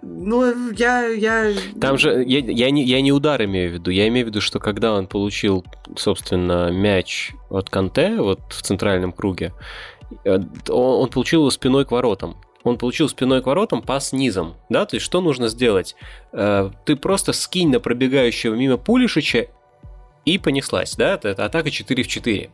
[0.00, 1.52] Ну, я, я...
[1.78, 4.40] Там же, я, я, не, я не удар имею в виду, я имею в виду,
[4.40, 5.64] что когда он получил,
[5.96, 9.52] собственно, мяч от Канте, вот в центральном круге,
[10.24, 10.38] э,
[10.68, 14.86] он, он получил его спиной к воротам он получил спиной к воротам пас низом, да,
[14.86, 15.94] то есть что нужно сделать?
[16.32, 19.46] Э, ты просто скинь на пробегающего мимо Пулишича
[20.24, 22.50] и понеслась, да, это, атака 4 в 4.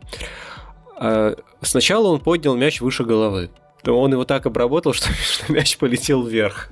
[1.00, 3.50] Э, сначала он поднял мяч выше головы,
[3.86, 6.70] он его так обработал, что, что мяч полетел вверх.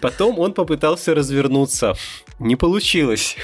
[0.00, 1.94] Потом он попытался развернуться.
[2.38, 3.36] Не получилось.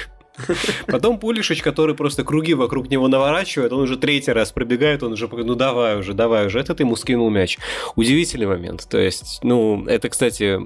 [0.87, 5.27] Потом Пулишич, который просто круги вокруг него наворачивает, он уже третий раз пробегает, он уже,
[5.31, 7.57] ну давай уже, давай уже, этот ему скинул мяч.
[7.95, 8.87] Удивительный момент.
[8.89, 10.59] То есть, ну, это, кстати,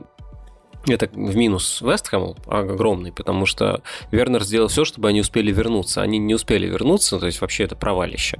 [0.93, 3.81] это в минус Вестхэму огромный, потому что
[4.11, 6.01] Вернер сделал все, чтобы они успели вернуться.
[6.01, 8.39] Они не успели вернуться, то есть вообще это провалище.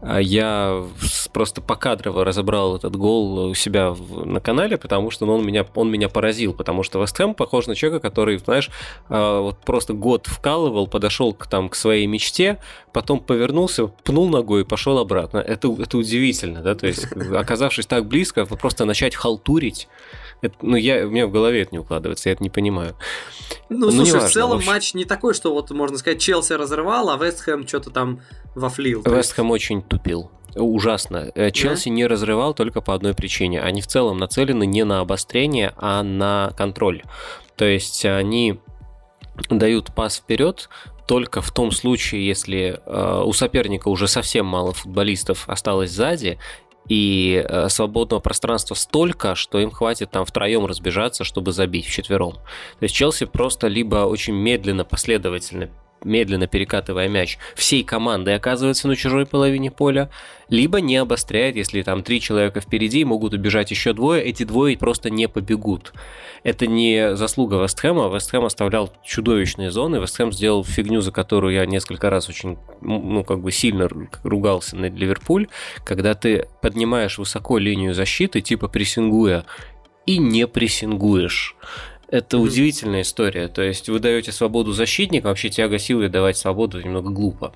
[0.00, 0.84] А я
[1.32, 5.90] просто покадрово разобрал этот гол у себя на канале, потому что ну, он, меня, он
[5.90, 8.70] меня поразил, потому что Вестхэм похож на человека, который, знаешь,
[9.08, 12.58] а, вот просто год вкалывал, подошел к, там, к своей мечте,
[12.92, 15.38] потом повернулся, пнул ногой и пошел обратно.
[15.38, 19.88] Это, это удивительно, да, то есть оказавшись так близко, просто начать халтурить,
[20.40, 22.94] это, ну, я, у меня в голове это не укладывается, я это не понимаю.
[23.68, 26.52] Ну, ну слушай, важно, в целом в матч не такой, что вот, можно сказать, Челси
[26.52, 28.20] разрывал, а Вестхэм что-то там
[28.54, 29.02] вафлил.
[29.02, 30.30] Вестхэм очень тупил.
[30.54, 31.30] Ужасно.
[31.34, 31.94] Э, Челси да?
[31.94, 33.60] не разрывал только по одной причине.
[33.60, 37.02] Они в целом нацелены не на обострение, а на контроль.
[37.56, 38.60] То есть они
[39.50, 40.68] дают пас вперед,
[41.06, 46.38] только в том случае, если э, у соперника уже совсем мало футболистов осталось сзади,
[46.88, 52.34] и э, свободного пространства столько, что им хватит там втроем разбежаться, чтобы забить вчетвером.
[52.34, 55.70] То есть Челси просто либо очень медленно, последовательно
[56.04, 60.10] медленно перекатывая мяч, всей командой оказывается на чужой половине поля,
[60.48, 65.10] либо не обостряет, если там три человека впереди, могут убежать еще двое, эти двое просто
[65.10, 65.92] не побегут.
[66.42, 72.10] Это не заслуга Вестхэма, Вестхэм оставлял чудовищные зоны, Вестхэм сделал фигню, за которую я несколько
[72.10, 73.88] раз очень, ну, как бы сильно
[74.22, 75.48] ругался на Ливерпуль,
[75.84, 79.44] когда ты поднимаешь высоко линию защиты, типа прессингуя,
[80.06, 81.54] и не прессингуешь.
[82.10, 82.40] Это mm-hmm.
[82.40, 83.48] удивительная история.
[83.48, 87.52] То есть вы даете свободу защитникам, вообще тяга силы давать свободу немного глупо.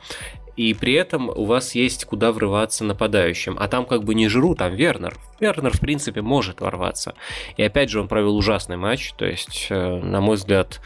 [0.57, 3.57] И при этом у вас есть куда врываться нападающим.
[3.59, 5.19] А там как бы не Жиру, там Вернер.
[5.41, 7.15] Вернер, в принципе, может ворваться.
[7.57, 9.13] И опять же, он провел ужасный матч.
[9.15, 10.83] То есть, э, на мой взгляд,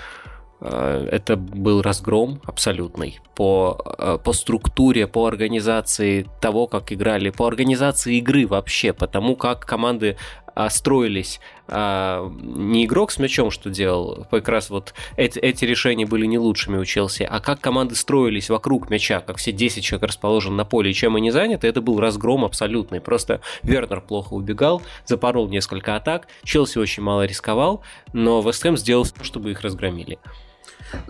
[0.60, 7.48] э, это был разгром абсолютный по, э, по структуре, по организации того, как играли, по
[7.48, 10.16] организации игры вообще, по тому, как команды
[10.56, 11.38] а, строились
[11.68, 16.38] а, не игрок с мячом, что делал, как раз вот эти, эти решения были не
[16.38, 20.64] лучшими у Челси, а как команды строились вокруг мяча, как все 10 человек расположены на
[20.64, 23.02] поле, и чем они заняты, это был разгром абсолютный.
[23.02, 27.82] Просто Вернер плохо убегал, запорол несколько атак, Челси очень мало рисковал,
[28.14, 30.18] но Вестхэм сделал все, чтобы их разгромили.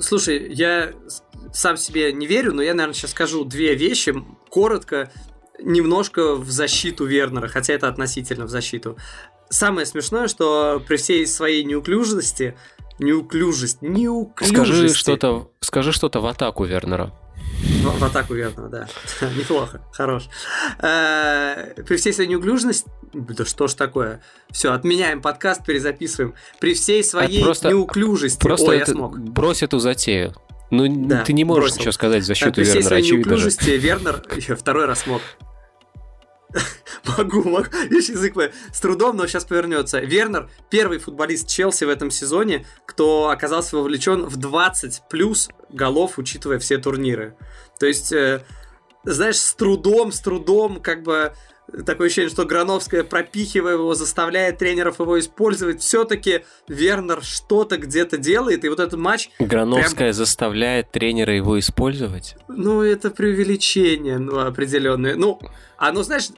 [0.01, 0.91] Слушай, я
[1.53, 4.13] сам себе не верю, но я, наверное, сейчас скажу две вещи,
[4.51, 5.13] коротко,
[5.59, 8.97] немножко в защиту Вернера, хотя это относительно в защиту.
[9.49, 12.57] Самое смешное, что при всей своей неуклюжести,
[12.99, 14.55] неуклюжесть, неуклюжести...
[14.55, 17.13] Скажи что-то, скажи что-то в атаку Вернера.
[17.63, 18.89] В, в атаку верно, да.
[19.37, 20.29] Неплохо, хорош.
[20.81, 22.91] Э, при всей своей неуклюжности...
[23.13, 24.21] Да что ж такое?
[24.51, 26.35] Все, отменяем подкаст, перезаписываем.
[26.61, 28.41] При всей своей просто, неуклюжести...
[28.41, 29.19] Просто Ой, я смог.
[29.19, 30.35] брось эту затею.
[30.71, 31.79] Ну, да, ты не можешь бросил.
[31.79, 34.23] ничего сказать в защиту При всей Вернера, своей неуклюжести Вернер
[34.59, 35.23] второй раз смог.
[37.17, 37.69] Могу, могу.
[37.89, 38.35] Видишь, язык
[38.73, 40.01] с трудом, но сейчас повернется.
[40.01, 46.59] Вернер первый футболист Челси в этом сезоне, кто оказался вовлечен в 20 плюс голов, учитывая
[46.59, 47.37] все турниры.
[47.79, 48.45] То есть, э,
[49.05, 51.33] знаешь, с трудом, с трудом, как бы
[51.85, 55.81] такое ощущение, что Грановская, пропихивая его, заставляет тренеров его использовать.
[55.81, 59.31] Все-таки Вернер что-то где-то делает, и вот этот матч...
[59.39, 60.13] Грановская прям...
[60.13, 62.37] заставляет тренера его использовать?
[62.49, 65.17] Ну, это преувеличение, ну, определенное.
[65.17, 65.41] Ну,
[65.77, 66.29] оно, знаешь,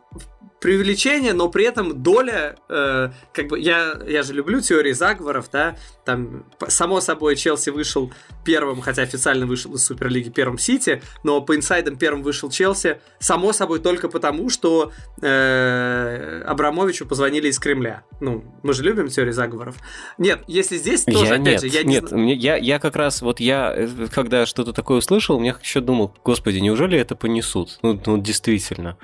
[0.60, 5.76] преувеличение, но при этом доля, э, как бы я, я же люблю теории заговоров, да,
[6.04, 8.12] там, само собой, Челси вышел
[8.44, 13.52] первым, хотя официально вышел из Суперлиги первым Сити, но по инсайдам первым вышел Челси, само
[13.52, 14.92] собой, только потому, что
[15.22, 18.02] э, Абрамовичу позвонили из Кремля.
[18.20, 19.76] Ну, мы же любим теории заговоров.
[20.16, 23.22] Нет, если здесь тоже, я опять нет, же, я нет, не я, я как раз,
[23.22, 27.78] вот я, э, когда что-то такое услышал, мне еще думал, господи, неужели это понесут?
[27.82, 28.96] Ну, ну действительно.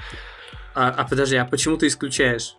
[0.75, 2.57] А, а подожди, а почему ты исключаешь?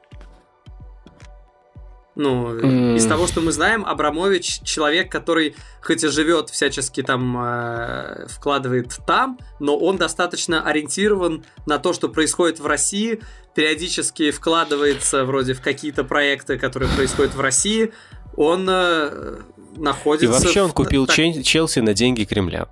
[2.15, 2.95] Ну, mm.
[2.95, 8.97] из того, что мы знаем, Абрамович человек, который хоть и живет всячески там, э, вкладывает
[9.05, 13.19] там, но он достаточно ориентирован на то, что происходит в России,
[13.53, 17.91] периодически вкладывается вроде в какие-то проекты, которые происходят в России.
[18.37, 19.39] Он э,
[19.75, 20.25] находится...
[20.25, 20.73] И вообще он в...
[20.73, 21.15] купил так...
[21.15, 22.69] Челси на деньги Кремля.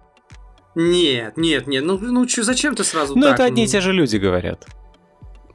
[0.75, 3.35] Нет, нет, нет, ну, ну чё, зачем ты сразу Ну, так?
[3.35, 4.65] это одни и те же люди говорят.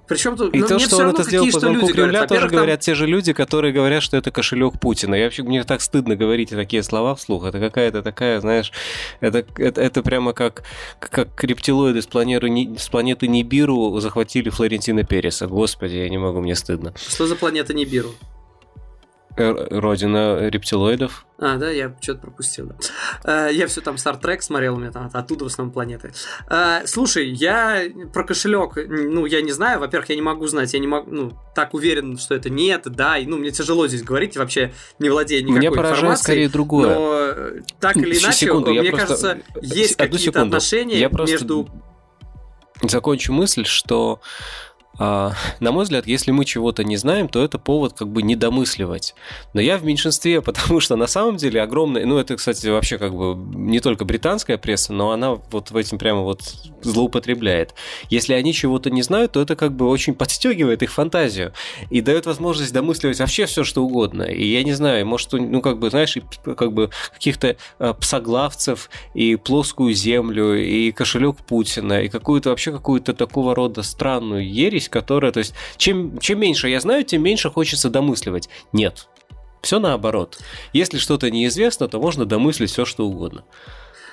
[0.09, 2.95] Причем тут, и то, что он это сделал по звонку Кремля, говорят, тоже говорят те
[2.95, 5.15] же люди, которые говорят, что это кошелек Путина.
[5.15, 7.45] Я вообще мне так стыдно говорить такие слова вслух.
[7.45, 8.73] Это какая-то такая, знаешь,
[9.21, 10.63] это, это, это прямо как,
[10.99, 12.49] как рептилоиды с планеты,
[12.79, 15.47] с планеты Нибиру захватили Флорентина Переса.
[15.47, 16.95] Господи, я не могу, мне стыдно.
[16.97, 18.15] Что за планета Нибиру?
[19.39, 21.25] Родина рептилоидов.
[21.41, 22.73] А, да, я что-то пропустил.
[23.23, 23.49] Да.
[23.49, 26.13] Э, я все там Star Trek смотрел, у меня там оттуда в основном планеты.
[26.51, 27.83] Э, слушай, я
[28.13, 31.39] про кошелек, ну, я не знаю, во-первых, я не могу знать, я не могу, ну,
[31.55, 35.43] так уверен, что это нет, да, и, ну, мне тяжело здесь говорить, вообще не владея
[35.43, 36.25] никакой Меня поражает информацией.
[36.25, 36.95] скорее другое.
[36.95, 39.07] Но э, так или иначе, секунду, мне просто...
[39.07, 41.69] кажется, есть какие-то отношения я просто между...
[42.83, 44.21] Закончу мысль, что
[44.99, 49.15] а, на мой взгляд, если мы чего-то не знаем, то это повод как бы недомысливать.
[49.55, 53.15] Но я в меньшинстве, потому что на самом деле огромное, ну это, кстати, вообще как
[53.15, 56.43] бы не только британская пресса, но она вот в этим прямо вот
[56.83, 57.75] злоупотребляет.
[58.11, 61.53] Если они чего-то не знают, то это как бы очень подстегивает их фантазию
[61.91, 64.23] и дает возможность домысливать вообще все, что угодно.
[64.23, 69.37] И я не знаю, может, ну как бы, знаешь, как бы каких-то а, псоглавцев и
[69.37, 75.33] плоскую землю, и кошелек Путина, и какую-то вообще какую-то такого рода странную ересь, есть, которая,
[75.33, 78.49] то есть, чем, чем меньше я знаю, тем меньше хочется домысливать.
[78.73, 79.09] Нет.
[79.63, 80.39] Все наоборот.
[80.73, 83.45] Если что-то неизвестно, то можно домыслить все, что угодно.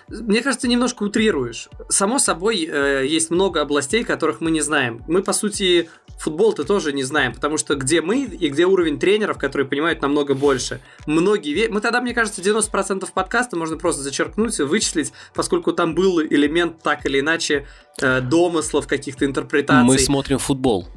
[0.07, 1.67] Мне кажется, немножко утрируешь.
[1.89, 5.03] Само собой, э, есть много областей, которых мы не знаем.
[5.07, 5.89] Мы, по сути,
[6.19, 10.35] футбол-то тоже не знаем, потому что где мы и где уровень тренеров, которые понимают намного
[10.35, 10.79] больше.
[11.07, 11.69] Многие...
[11.69, 17.05] Мы тогда, мне кажется, 90% подкаста можно просто зачеркнуть, вычислить, поскольку там был элемент так
[17.07, 17.65] или иначе
[17.99, 19.85] э, домыслов, каких-то интерпретаций.
[19.85, 20.87] Мы смотрим футбол.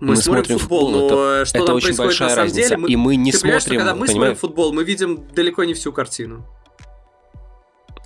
[0.00, 2.42] Мы, мы смотрим, смотрим футбол, футбол, но это, что это там очень происходит на самом
[2.44, 2.68] разница.
[2.68, 3.60] деле, мы, и мы не ты смотрим.
[3.60, 4.12] Что, когда мы понимаешь?
[4.12, 6.46] смотрим футбол, мы видим далеко не всю картину.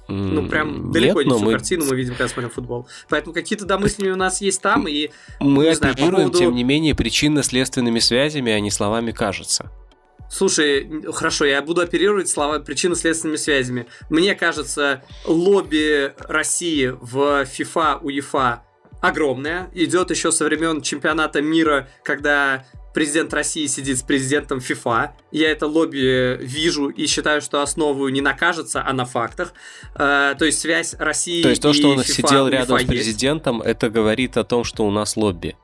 [0.09, 1.53] Ну, прям далеко Нет, не всю мы...
[1.53, 2.89] картину мы видим, когда смотрим футбол.
[3.09, 5.11] Поэтому какие-то домысления у нас есть там, и...
[5.41, 6.39] Мы оперируем, по поводу...
[6.39, 9.71] тем не менее, причинно-следственными связями, а не словами «кажется».
[10.31, 13.87] Слушай, хорошо, я буду оперировать слова причинно-следственными связями.
[14.11, 18.63] Мне кажется, лобби России в FIFA, УЕФА
[19.01, 19.71] огромное.
[19.75, 22.65] Идет еще со времен чемпионата мира, когда
[22.95, 25.15] президент России сидит с президентом ФИФА.
[25.33, 29.53] Я это лобби вижу и считаю, что основываю не на кажется, а на фактах.
[29.97, 33.57] Э, то есть связь России То есть то, что он FIFA, сидел рядом с президентом,
[33.57, 33.69] есть.
[33.69, 35.57] это говорит о том, что у нас лобби.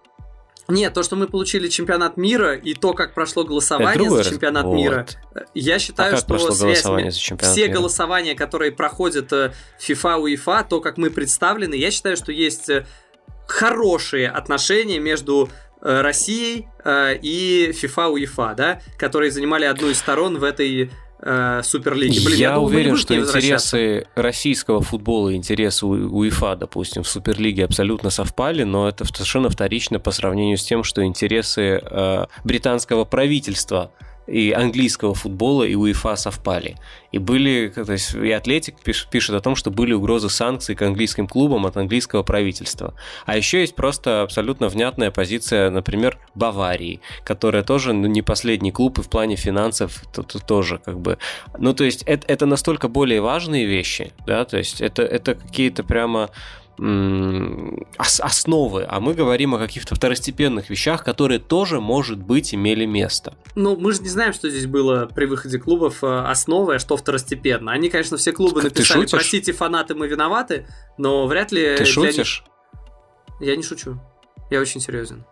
[0.68, 4.74] Нет, то, что мы получили чемпионат мира и то, как прошло голосование за чемпионат вот.
[4.74, 7.72] мира, э, я считаю, а что связь, все мира?
[7.72, 12.70] голосования, которые проходят FIFA, э, UEFA, то, как мы представлены, я считаю, что есть
[13.46, 20.38] хорошие отношения между Э, Россией э, и FIFA UEFA, да, которые занимали одну из сторон
[20.38, 20.90] в этой
[21.22, 22.24] э, Суперлиги.
[22.24, 27.64] Блин, я, я думаю, уверен, что интересы российского футбола и интересы УЕФА, допустим, в Суперлиге
[27.64, 33.92] абсолютно совпали, но это совершенно вторично по сравнению с тем, что интересы э, британского правительства
[34.30, 36.76] и английского футбола, и УЕФА совпали.
[37.12, 41.26] И были, то есть и Атлетик пишет о том, что были угрозы санкций к английским
[41.26, 42.94] клубам от английского правительства.
[43.26, 48.98] А еще есть просто абсолютно внятная позиция, например, Баварии, которая тоже ну, не последний клуб
[48.98, 51.18] и в плане финансов то, то, тоже как бы...
[51.58, 55.82] Ну, то есть это, это настолько более важные вещи, да, то есть это, это какие-то
[55.82, 56.30] прямо
[57.98, 63.34] основы, а мы говорим о каких-то второстепенных вещах, которые тоже, может быть, имели место.
[63.54, 66.96] Ну, мы же не знаем, что здесь было при выходе клубов э, основой, а что
[66.96, 67.72] второстепенно.
[67.72, 70.66] Они, конечно, все клубы написали, простите, фанаты, мы виноваты,
[70.96, 71.76] но вряд ли...
[71.76, 72.44] Ты шутишь?
[73.38, 73.48] Них...
[73.48, 74.00] Я не шучу.
[74.50, 75.24] Я очень серьезен.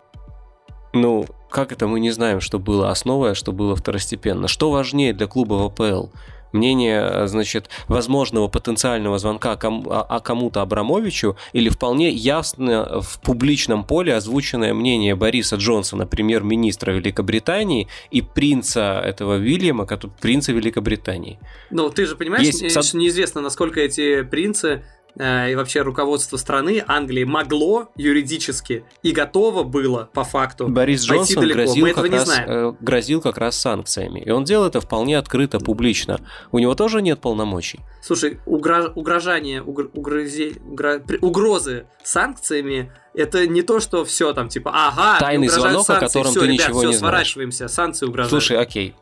[0.93, 4.49] Ну, как это мы не знаем, что было основой, а что было второстепенно?
[4.49, 6.09] Что важнее для клуба ВПЛ?
[6.53, 13.85] Мнение, значит, возможного потенциального звонка кому, а, а кому-то Абрамовичу или вполне ясно в публичном
[13.85, 19.87] поле озвученное мнение Бориса Джонсона, премьер-министра Великобритании, и принца этого Вильяма,
[20.21, 21.39] принца Великобритании.
[21.71, 22.95] Ну, ты же понимаешь, Есть...
[22.95, 24.85] неизвестно, насколько эти принцы
[25.19, 31.43] Э, и вообще руководство страны Англии могло юридически и готово было по факту Борис Джонсон
[31.43, 31.59] далеко.
[31.59, 32.49] Грозил, Мы этого как не раз, знаем.
[32.49, 34.21] Э, грозил как раз санкциями.
[34.21, 36.21] И он делал это вполне открыто, публично.
[36.53, 37.81] У него тоже нет полномочий.
[38.01, 38.93] Слушай, угрож...
[38.95, 39.91] угрожание, угр...
[39.93, 40.55] угрозе...
[40.65, 41.03] угро...
[41.21, 46.31] угрозы санкциями это не то, что все там типа, ага, тайный звонок, санкции, о котором
[46.31, 47.73] все, ты ребят, ничего все, не сворачиваемся, знаешь.
[47.73, 48.31] санкции угрожают.
[48.31, 48.95] Слушай, окей,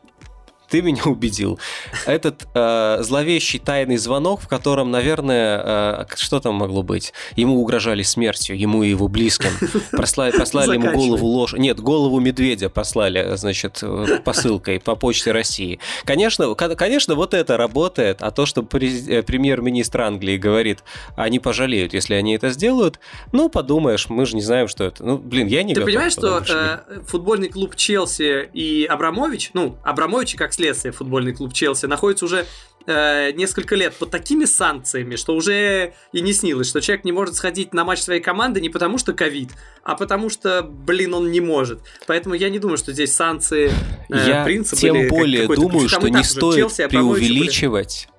[0.69, 1.59] ты меня убедил.
[2.05, 7.13] Этот э, зловещий тайный звонок, в котором, наверное, э, что там могло быть?
[7.35, 9.49] Ему угрожали смертью, ему и его близким.
[9.91, 11.53] Прослали, послали ему голову ложь.
[11.53, 13.83] Нет, голову медведя послали, значит,
[14.23, 15.79] посылкой по почте России.
[16.03, 20.83] Конечно, конечно, вот это работает, а то, что э, премьер-министр Англии говорит,
[21.15, 22.99] они пожалеют, если они это сделают,
[23.31, 25.03] ну, подумаешь, мы же не знаем, что это.
[25.03, 30.35] Ну, блин, я не Ты понимаешь, что э, футбольный клуб Челси и Абрамович, ну, Абрамович
[30.35, 32.45] как следствие футбольный клуб Челси находится уже
[32.87, 37.35] э, несколько лет под такими санкциями, что уже и не снилось, что человек не может
[37.35, 39.51] сходить на матч своей команды не потому что ковид,
[39.83, 41.81] а потому что, блин, он не может.
[42.07, 43.71] Поэтому я не думаю, что здесь санкции
[44.09, 48.09] э, я принцип тем более думаю, что не стоит Челси, преувеличивать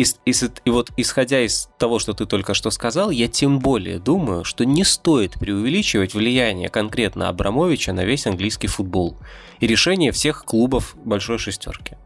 [0.00, 0.32] и, и,
[0.64, 4.64] и вот исходя из того, что ты только что сказал, я тем более думаю, что
[4.64, 9.18] не стоит преувеличивать влияние конкретно Абрамовича на весь английский футбол
[9.60, 11.96] и решение всех клубов большой шестерки.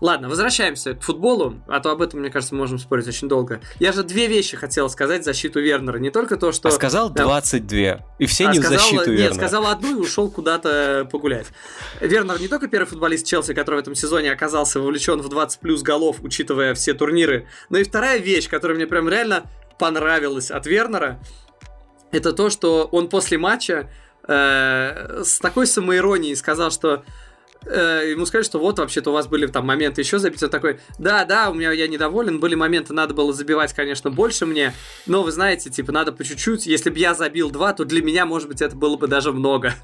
[0.00, 3.60] Ладно, возвращаемся к футболу, а то об этом, мне кажется, мы можем спорить очень долго.
[3.78, 5.98] Я же две вещи хотел сказать в защиту Вернера.
[5.98, 6.68] Не только то, что...
[6.68, 7.76] А сказал 22,
[8.18, 9.28] и все а не сказал, в защиту Вернера.
[9.28, 11.46] Нет, сказал одну и ушел куда-то погулять.
[12.00, 15.82] Вернер не только первый футболист Челси, который в этом сезоне оказался вовлечен в 20 плюс
[15.82, 19.44] голов, учитывая все турниры, но и вторая вещь, которая мне прям реально
[19.78, 21.20] понравилась от Вернера,
[22.12, 23.90] это то, что он после матча
[24.26, 27.04] э, с такой самоиронией сказал, что
[27.66, 30.42] э, ему сказали, что вот вообще-то у вас были там моменты еще забить.
[30.42, 34.46] Он такой, да, да, у меня я недоволен, были моменты, надо было забивать, конечно, больше
[34.46, 34.72] мне,
[35.06, 36.66] но вы знаете, типа, надо по чуть-чуть.
[36.66, 39.74] Если бы я забил два, то для меня, может быть, это было бы даже много.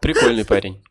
[0.00, 0.82] Прикольный парень.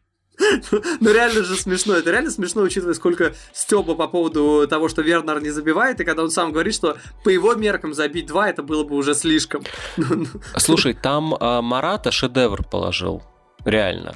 [1.00, 1.95] Ну реально же смешно.
[1.95, 6.24] Это реально смешно, учитывая, сколько стёба по поводу того, что Вернер не забивает, и когда
[6.24, 9.64] он сам говорит, что по его меркам забить два, это было бы уже слишком.
[10.58, 13.24] Слушай, там а, Марата шедевр положил.
[13.68, 14.15] Реально.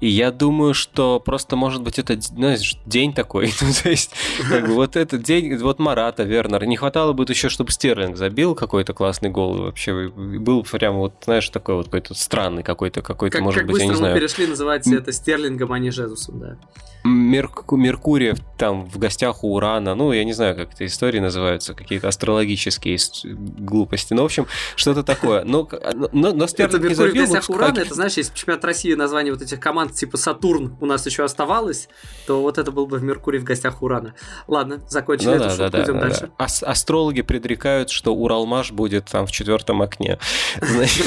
[0.00, 3.52] И я думаю, что просто, может быть, это, знаешь, день такой.
[3.62, 4.10] Ну, то есть,
[4.50, 6.66] как бы, вот этот день, вот Марата, Вернер.
[6.66, 9.62] Не хватало бы еще, чтобы Стерлинг забил какой-то классный гол.
[9.62, 13.88] Вообще был прям вот, знаешь, такой вот какой-то странный какой-то, какой-то, может как быть, я
[13.88, 14.14] не знаю.
[14.14, 16.58] перешли называть это Стерлингом, а не Жезусом, да.
[17.04, 17.70] Мерк...
[17.70, 22.08] Меркурия там в гостях у Урана, ну, я не знаю, как эти истории называются, какие-то
[22.08, 25.44] астрологические глупости, ну, в общем, что-то такое.
[25.44, 25.68] Но,
[26.12, 27.12] но, но Стерлинг это не забил.
[27.12, 27.86] в гостях вот, Урана, как...
[27.86, 31.88] это, знаешь, если чемпионат России название вот этих команд типа Сатурн у нас еще оставалось,
[32.26, 34.14] то вот это был бы в Меркурии в гостях Урана.
[34.46, 36.20] Ладно, закончили ну, эту да, шутку, да, идем да, дальше.
[36.20, 36.44] Да.
[36.44, 40.18] Ас- астрологи предрекают, что Уралмаш будет там в четвертом окне.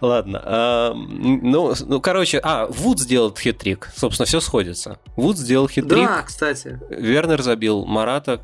[0.00, 0.92] Ладно.
[0.94, 3.88] Ну, ну, короче, а, Вуд сделал хитрик.
[3.96, 4.98] Собственно, все сходится.
[5.24, 6.06] Вуд сделал хитрик.
[6.06, 6.78] Да, кстати.
[6.90, 8.40] Вернер забил, Марата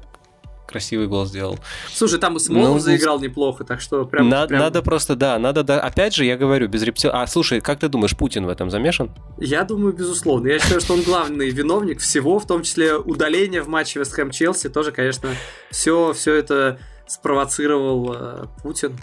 [0.70, 1.58] красивый гол сделал.
[1.92, 4.60] Слушай, там и Смолов ну, заиграл неплохо, так что прям, на, прям...
[4.60, 7.10] Надо просто, да, надо, да, опять же, я говорю, без рептил...
[7.12, 9.10] А, слушай, как ты думаешь, Путин в этом замешан?
[9.38, 10.46] Я думаю, безусловно.
[10.46, 14.30] Я считаю, что он главный виновник всего, в том числе удаление в матче Вест Хэм
[14.30, 15.30] Челси, тоже, конечно,
[15.70, 18.96] все, все это спровоцировал э, Путин.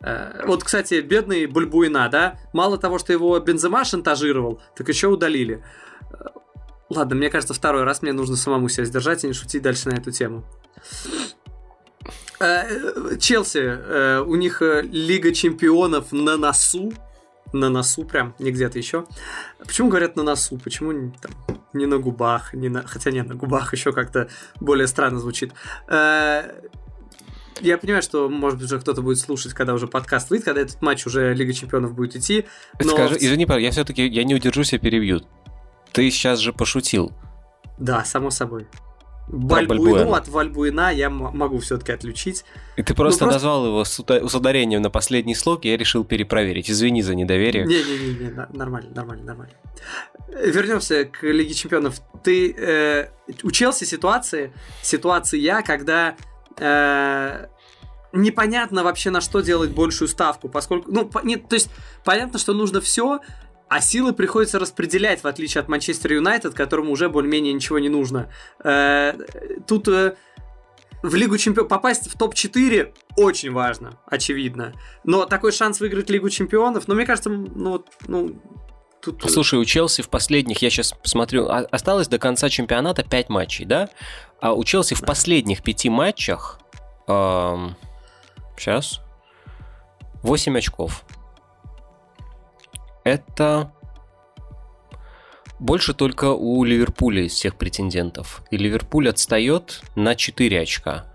[0.00, 5.64] Э, вот, кстати, бедный Бульбуина, да, мало того, что его Бензема шантажировал, так еще удалили.
[6.90, 9.94] Ладно, мне кажется, второй раз мне нужно самому себя сдержать и не шутить дальше на
[9.94, 10.44] эту тему.
[12.40, 16.92] Э, Челси, э, у них э, Лига Чемпионов на носу.
[17.52, 19.06] На носу прям, не где-то еще.
[19.58, 20.58] Почему говорят на носу?
[20.58, 21.32] Почему там,
[21.72, 22.54] не на губах?
[22.54, 22.86] Не на...
[22.86, 24.28] Хотя нет, на губах еще как-то
[24.60, 25.52] более странно звучит.
[27.60, 30.80] Я понимаю, что, может быть, уже кто-то будет слушать, когда уже подкаст выйдет, когда этот
[30.80, 32.44] матч уже Лига Чемпионов будет идти.
[32.80, 32.92] Но...
[32.92, 35.22] Скажи, извини, я все-таки я не удержусь и перебью.
[35.98, 37.12] Ты сейчас же пошутил.
[37.76, 38.68] Да, само собой.
[39.26, 42.44] Вальбуину от Вальбуина я могу все-таки отличить.
[42.76, 43.48] И ты просто, ну, просто...
[43.48, 46.70] назвал его с, с ударением на последний слог, и я решил перепроверить.
[46.70, 47.66] Извини за недоверие.
[47.66, 49.54] Не-не-не, нормально, нормально, нормально.
[50.28, 52.00] Вернемся к Лиге Чемпионов.
[52.22, 53.08] Ты э,
[53.42, 56.14] учился ситуации, ситуация, когда
[56.58, 57.46] э,
[58.12, 61.70] непонятно вообще на что делать большую ставку, поскольку, ну, нет, то есть
[62.04, 63.20] понятно, что нужно все,
[63.68, 68.30] а силы приходится распределять, в отличие от Манчестер Юнайтед, которому уже более-менее ничего не нужно.
[68.64, 69.14] Э,
[69.66, 70.16] тут э,
[71.02, 74.74] в Лигу Чемпионов попасть в топ-4 очень важно, очевидно.
[75.04, 78.40] Но такой шанс выиграть Лигу Чемпионов, ну, мне кажется, ну, ну
[79.00, 79.24] Тут...
[79.24, 83.64] Э, Слушай, у Челси в последних, я сейчас смотрю, осталось до конца чемпионата 5 матчей,
[83.64, 83.88] да?
[84.40, 86.58] А у Челси в последних 5 матчах,
[87.06, 87.76] эм,
[88.56, 89.00] сейчас,
[90.22, 91.04] 8 очков
[93.12, 93.72] это
[95.58, 98.42] больше только у Ливерпуля из всех претендентов.
[98.50, 101.06] И Ливерпуль отстает на 4 очка.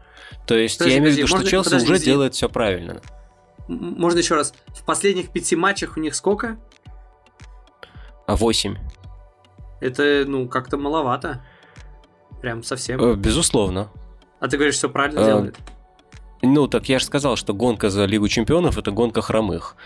[0.46, 2.06] То есть подожди, я имею в виду, что Челси подожди, уже подожди.
[2.06, 3.02] делает все правильно.
[3.68, 4.54] Можно еще раз.
[4.68, 6.58] В последних пяти матчах у них сколько?
[8.28, 8.78] А 8.
[9.80, 11.46] Это, ну, как-то маловато.
[12.42, 13.02] Прям совсем.
[13.02, 13.90] Э, безусловно.
[14.40, 15.58] А ты говоришь, все правильно а, делают?
[16.42, 19.78] Ну, так я же сказал, что гонка за Лигу Чемпионов это гонка хромых.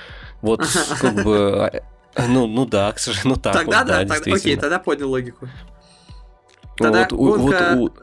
[0.41, 0.61] Вот,
[1.01, 1.83] как бы а,
[2.27, 5.09] ну, ну да, к сожалению, ну так тогда вот, да, да тогда, окей, тогда понял
[5.09, 5.49] логику.
[6.77, 7.75] Тогда вот, гонка...
[7.75, 7.93] вот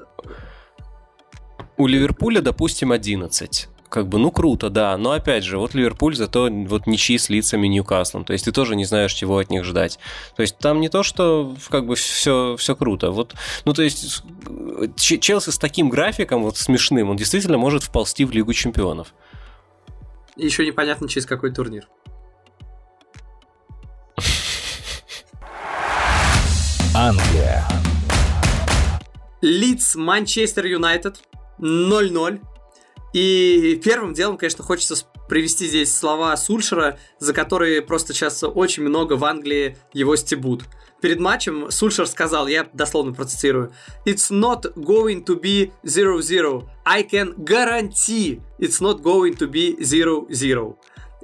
[1.77, 3.69] у, у Ливерпуля, допустим, 11.
[3.89, 7.69] Как бы, ну круто, да, но опять же, вот Ливерпуль зато вот ничьи с лицами
[7.69, 10.01] Ньюкаслом, то есть ты тоже не знаешь, чего от них ждать.
[10.35, 13.35] То есть там не то, что как бы все, все круто, вот,
[13.65, 14.25] ну то есть
[14.97, 19.15] Челси с таким графиком вот смешным, он действительно может вползти в Лигу Чемпионов.
[20.35, 21.87] еще непонятно, через какой турнир.
[26.97, 27.65] Англия.
[29.41, 31.23] Лидс Манчестер Юнайтед
[31.59, 32.41] 0-0.
[33.13, 39.15] И первым делом, конечно, хочется привести здесь слова Сульшера, за которые просто сейчас очень много
[39.15, 40.67] в Англии его стебут.
[41.03, 43.73] Перед матчем Сульшер сказал, я дословно процитирую,
[44.07, 46.69] «It's not going to be 0-0.
[46.85, 50.77] I can guarantee it's not going to be 0-0»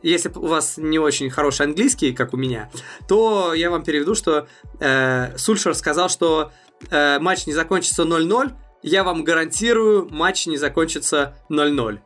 [0.02, 2.70] если у вас не очень хороший английский, как у меня,
[3.08, 4.46] то я вам переведу, что
[4.78, 6.52] э, Сульшер сказал, что
[6.90, 12.00] э, матч не закончится 0-0, я вам гарантирую, матч не закончится 0-0.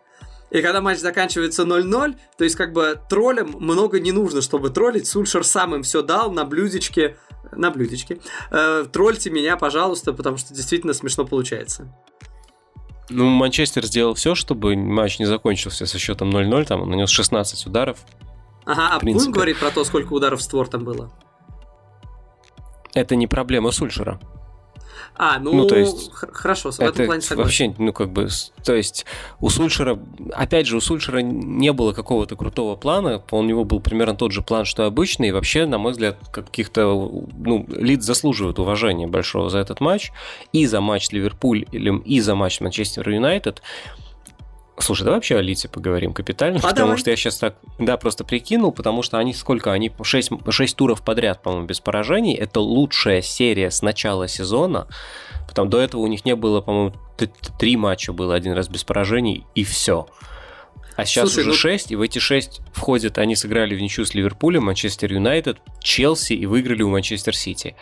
[0.51, 5.09] И когда матч заканчивается 0-0, то есть как бы троллям много не нужно, чтобы троллить.
[5.09, 7.17] Сульшер сам им все дал на блюдечке,
[7.53, 8.21] на блюдечке.
[8.51, 11.93] Э, тролльте меня, пожалуйста, потому что действительно смешно получается.
[13.11, 17.67] Ну, Манчестер сделал все, чтобы матч не закончился со счетом 0-0, там он нанес 16
[17.67, 17.99] ударов.
[18.65, 21.13] Ага, а будем говорить про то, сколько ударов в створ там было?
[22.95, 24.21] Это не проблема Сульшера.
[25.17, 27.37] А, ну, ну то есть, хорошо, в этом плане согласен.
[27.37, 28.29] Вообще, ну, как бы,
[28.65, 29.07] то есть,
[29.41, 29.99] у Сульшера,
[30.33, 34.43] опять же, у Сульшера не было какого-то крутого плана, у него был примерно тот же
[34.43, 36.85] план, что обычный, и вообще, на мой взгляд, каких-то,
[37.39, 40.13] ну, Лидс заслуживает уважения большого за этот матч,
[40.53, 43.63] и за матч Ливерпуль, и за матч Манчестер Юнайтед,
[44.79, 46.99] Слушай, давай вообще о Лидсе поговорим капитально, а потому давай.
[46.99, 51.03] что я сейчас так, да, просто прикинул, потому что они сколько, они 6, 6 туров
[51.03, 54.89] подряд, по-моему, без поражений, это лучшая серия с начала сезона,
[55.47, 56.95] потом до этого у них не было, по-моему,
[57.59, 60.09] три матча было один раз без поражений, и все.
[60.97, 61.55] А сейчас Слушай, уже ну...
[61.55, 66.35] 6, и в эти 6 входят, они сыграли в ничью с Ливерпулем, Манчестер Юнайтед, Челси
[66.35, 67.75] и выиграли у Манчестер Сити.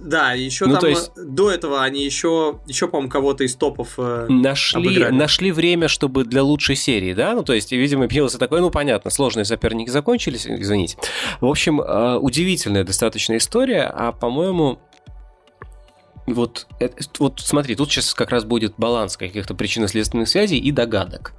[0.00, 1.12] Да, еще ну, там есть...
[1.16, 6.42] до этого они еще, еще по-моему, кого-то из топов э, нашли, нашли время, чтобы для
[6.42, 7.34] лучшей серии, да?
[7.34, 10.96] Ну, то есть, видимо, Пилоса такой, ну, понятно, сложные соперники закончились, извините.
[11.40, 14.78] В общем, э, удивительная достаточно история, а, по-моему,
[16.26, 21.34] вот, это, вот смотри, тут сейчас как раз будет баланс каких-то причинно-следственных связей и догадок.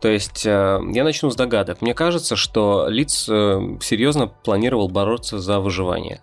[0.00, 1.80] То есть э, я начну с догадок.
[1.80, 6.20] Мне кажется, что Лиц э, серьезно планировал бороться за выживание.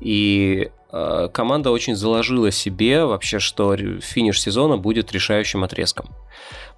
[0.00, 6.10] И э, команда очень заложила себе вообще, что финиш сезона будет решающим отрезком.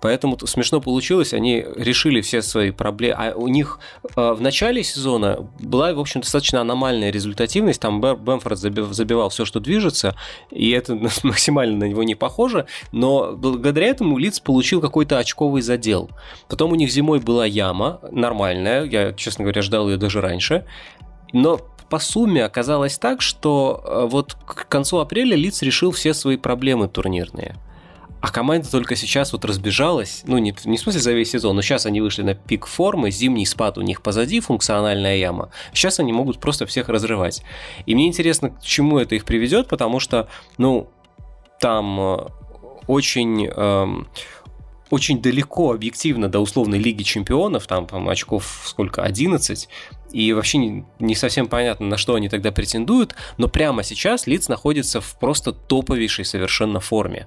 [0.02, 3.14] Поэтому смешно получилось, они решили все свои проблемы.
[3.18, 3.78] А у них
[4.16, 7.80] э, в начале сезона была, в общем, достаточно аномальная результативность.
[7.80, 10.16] Там Бэмфорд забивал все, что движется,
[10.50, 12.66] и это максимально на него не похоже.
[12.90, 16.10] Но благодаря этому Лиц получил какой-то очковый задел.
[16.48, 20.66] Потом у них зимой была яма нормальная, я, честно говоря, ждал ее даже раньше.
[21.32, 21.60] Но
[21.92, 26.88] по сумме оказалось так, что э, вот к концу апреля Лиц решил все свои проблемы
[26.88, 27.56] турнирные.
[28.22, 31.60] А команда только сейчас вот разбежалась, ну не, не в смысле за весь сезон, но
[31.60, 35.50] сейчас они вышли на пик формы, зимний спад у них позади, функциональная яма.
[35.74, 37.42] Сейчас они могут просто всех разрывать.
[37.84, 40.88] И мне интересно, к чему это их приведет, потому что, ну,
[41.60, 42.26] там э,
[42.86, 43.48] очень...
[43.48, 44.08] Эм,
[44.88, 49.66] очень далеко объективно до условной Лиги Чемпионов, там, по очков сколько, 11,
[50.12, 54.48] и вообще не, не совсем понятно, на что они тогда претендуют, но прямо сейчас Лиц
[54.48, 57.26] находится в просто топовейшей совершенно форме.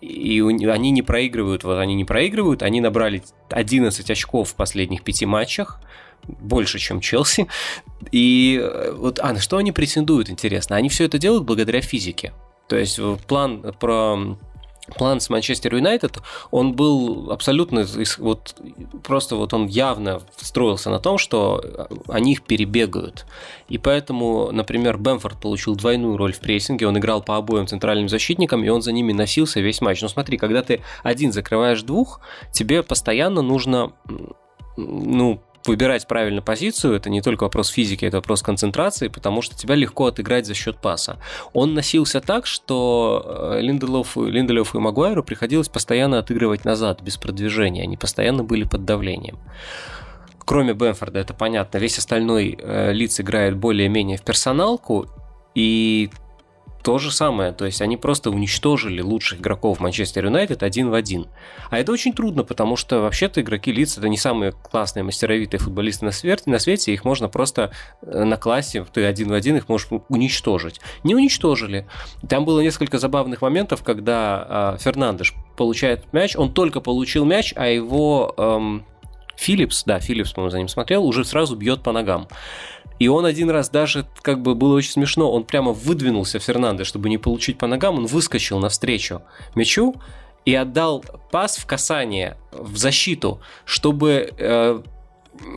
[0.00, 5.24] И они не проигрывают, вот они не проигрывают, они набрали 11 очков в последних пяти
[5.24, 5.80] матчах,
[6.26, 7.46] больше, чем Челси.
[8.10, 10.76] И э, вот, а на что они претендуют, интересно?
[10.76, 12.32] Они все это делают благодаря физике.
[12.68, 14.36] То есть план про
[14.94, 16.18] план с Манчестер Юнайтед,
[16.50, 17.86] он был абсолютно,
[18.18, 18.54] вот
[19.02, 23.26] просто вот он явно строился на том, что они их перебегают.
[23.68, 28.64] И поэтому, например, Бэмфорд получил двойную роль в прессинге, он играл по обоим центральным защитникам,
[28.64, 30.02] и он за ними носился весь матч.
[30.02, 32.20] Но смотри, когда ты один закрываешь двух,
[32.52, 33.92] тебе постоянно нужно
[34.76, 39.74] ну, выбирать правильно позицию, это не только вопрос физики, это вопрос концентрации, потому что тебя
[39.74, 41.18] легко отыграть за счет паса.
[41.52, 47.82] Он носился так, что э, Линделофу, Линделёфу и Магуайру приходилось постоянно отыгрывать назад, без продвижения,
[47.82, 49.38] они постоянно были под давлением.
[50.44, 55.08] Кроме Бенфорда, это понятно, весь остальной э, лиц играет более-менее в персоналку,
[55.54, 56.10] и
[56.86, 61.26] то же самое, то есть они просто уничтожили лучших игроков Манчестер Юнайтед один в один.
[61.68, 66.04] А это очень трудно, потому что вообще-то игроки лиц это не самые классные мастеровитые футболисты
[66.04, 67.72] на свете, на свете, их можно просто
[68.02, 70.80] э, на классе, ты один в один их можешь уничтожить.
[71.02, 71.88] Не уничтожили.
[72.28, 77.66] Там было несколько забавных моментов, когда э, Фернандеш получает мяч, он только получил мяч, а
[77.66, 78.84] его эм,
[79.86, 82.28] да, Филлипс, по-моему, за ним смотрел, уже сразу бьет по ногам.
[82.98, 87.08] И он один раз даже, как бы было очень смешно, он прямо выдвинулся Фернандо, чтобы
[87.08, 89.22] не получить по ногам, он выскочил навстречу
[89.54, 89.94] мячу
[90.44, 94.80] и отдал пас в касание, в защиту, чтобы э,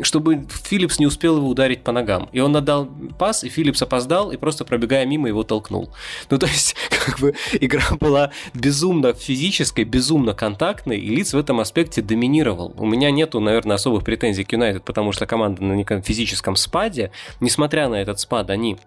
[0.01, 2.29] чтобы Филлипс не успел его ударить по ногам.
[2.31, 5.89] И он отдал пас, и Филлипс опоздал, и просто пробегая мимо его толкнул.
[6.29, 11.59] Ну, то есть, как бы игра была безумно физической, безумно контактной, и Лиц в этом
[11.59, 12.73] аспекте доминировал.
[12.77, 17.11] У меня нету, наверное, особых претензий к Юнайтед, потому что команда на неком физическом спаде,
[17.39, 18.77] несмотря на этот спад, они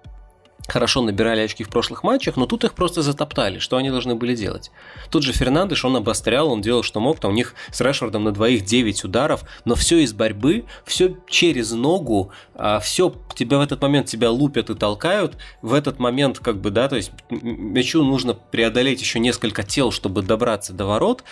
[0.68, 3.58] хорошо набирали очки в прошлых матчах, но тут их просто затоптали.
[3.58, 4.70] Что они должны были делать?
[5.10, 7.18] Тут же Фернандеш, он обострял, он делал, что мог.
[7.18, 11.72] Там у них с Решфордом на двоих 9 ударов, но все из борьбы, все через
[11.72, 15.36] ногу, а все тебя в этот момент тебя лупят и толкают.
[15.62, 20.22] В этот момент, как бы, да, то есть мячу нужно преодолеть еще несколько тел, чтобы
[20.22, 21.24] добраться до ворот.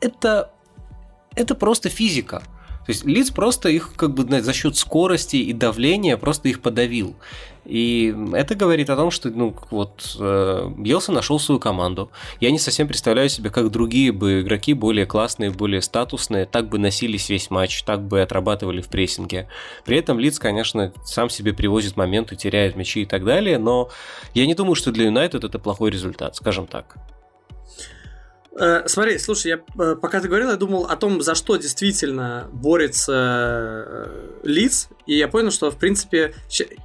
[0.00, 0.50] Это,
[1.34, 2.42] это просто физика.
[2.86, 7.16] То есть Лиц просто их как бы за счет скорости и давления просто их подавил.
[7.64, 10.70] И это говорит о том, что ну, вот, э,
[11.08, 12.10] нашел свою команду.
[12.40, 16.78] Я не совсем представляю себе, как другие бы игроки, более классные, более статусные, так бы
[16.78, 19.48] носились весь матч, так бы отрабатывали в прессинге.
[19.86, 23.88] При этом Лиц, конечно, сам себе привозит моменты, теряет мячи и так далее, но
[24.34, 26.96] я не думаю, что для Юнайтед это плохой результат, скажем так.
[28.58, 32.48] Э, смотри, слушай, я э, пока ты говорил, я думал о том, за что действительно
[32.52, 33.12] борется
[33.86, 36.34] э, Лиц, и я понял, что, в принципе,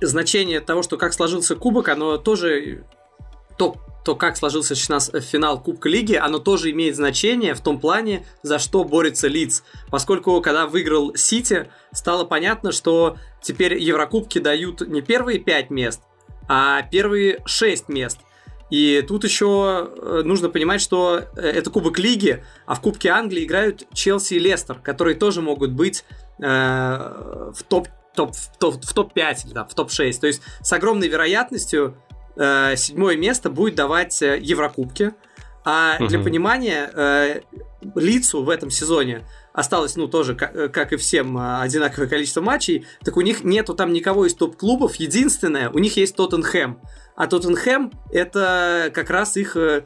[0.01, 2.85] значение того, что как сложился кубок, оно тоже
[3.57, 8.57] то, то как сложился финал Кубка Лиги, оно тоже имеет значение в том плане, за
[8.57, 9.63] что борется Лиц.
[9.91, 16.01] Поскольку, когда выиграл Сити, стало понятно, что теперь Еврокубки дают не первые пять мест,
[16.47, 18.17] а первые шесть мест.
[18.69, 23.45] И тут еще э, нужно понимать, что э, это Кубок Лиги, а в Кубке Англии
[23.45, 26.05] играют Челси и Лестер, которые тоже могут быть
[26.39, 30.19] э, в топ топ, в топ, в топ-5 или там, в топ-6.
[30.19, 31.97] То есть с огромной вероятностью
[32.35, 35.13] э, седьмое место будет давать э, Еврокубки.
[35.65, 36.07] А угу.
[36.07, 37.41] для понимания, э,
[37.95, 43.17] лицу в этом сезоне осталось, ну, тоже, как, как и всем, одинаковое количество матчей, так
[43.17, 44.95] у них нету там никого из топ-клубов.
[44.95, 46.79] Единственное, у них есть Тоттенхэм.
[47.19, 49.83] А Тоттенхэм это как раз их э,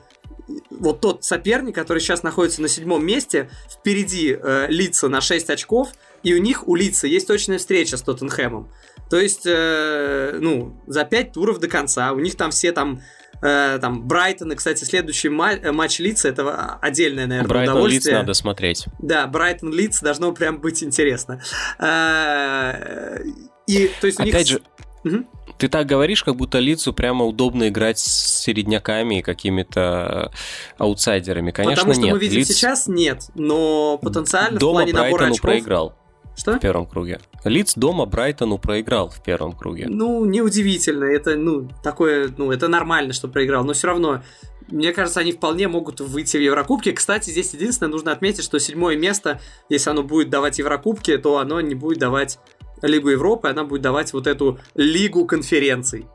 [0.70, 5.90] вот тот соперник, который сейчас находится на седьмом месте, впереди э, лица на 6 очков,
[6.22, 8.70] и у них у лица есть точная встреча с Тоттенхэмом.
[9.10, 13.02] То есть, э, ну, за 5 туров до конца, у них там все там
[13.46, 18.14] Э, там Брайтон, и, кстати, следующий ма- э, матч Лица, это отдельное, наверное, Брайтон удовольствие.
[18.14, 18.86] Лиц надо смотреть.
[19.00, 21.42] Да, Брайтон Лиц должно прям быть интересно.
[21.78, 23.22] Э,
[23.68, 24.34] и, то есть, у них...
[24.34, 24.62] Опять же,
[25.04, 25.28] Мгм.
[25.58, 30.32] Ты так говоришь, как будто лицу прямо удобно играть с середняками и какими-то
[30.78, 31.52] аутсайдерами.
[31.52, 32.14] Конечно, Потому что нет.
[32.14, 35.42] мы видим Лиц сейчас, нет, но потенциально в дома плане набора Брайтону очков...
[35.42, 35.96] проиграл
[36.36, 36.54] Что?
[36.54, 37.20] в первом круге.
[37.44, 39.86] Лиц дома Брайтону проиграл в первом круге.
[39.88, 41.06] Ну, неудивительно.
[41.06, 43.64] Это, ну, такое, ну, это нормально, что проиграл.
[43.64, 44.24] Но все равно,
[44.70, 46.92] мне кажется, они вполне могут выйти в Еврокубки.
[46.92, 51.62] Кстати, здесь единственное, нужно отметить, что седьмое место, если оно будет давать Еврокубки, то оно
[51.62, 52.40] не будет давать
[52.84, 56.06] Лигу Европы, она будет давать вот эту Лигу конференций.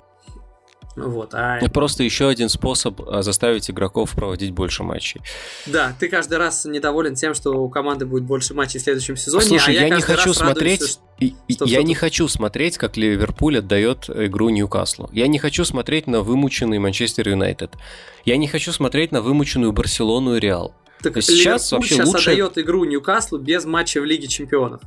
[0.97, 1.59] Вот, а...
[1.59, 5.21] Это просто еще один способ а, заставить игроков проводить больше матчей.
[5.67, 9.45] Да, ты каждый раз недоволен тем, что у команды будет больше матчей в следующем сезоне.
[9.45, 10.83] Слушай, а я, не каждый хочу радуюсь, смотреть.
[10.91, 15.09] что- и- я что-то- не хочу смотреть, как Ливерпуль отдает игру Ньюкаслу.
[15.13, 17.75] Я не хочу смотреть на вымученный Манчестер Юнайтед.
[18.25, 20.75] Я не хочу смотреть на вымученную Барселону и Реал.
[21.01, 24.81] Так сейчас Ливерпуль вообще сейчас лучше- отдает игру Ньюкаслу без матча в Лиге Чемпионов.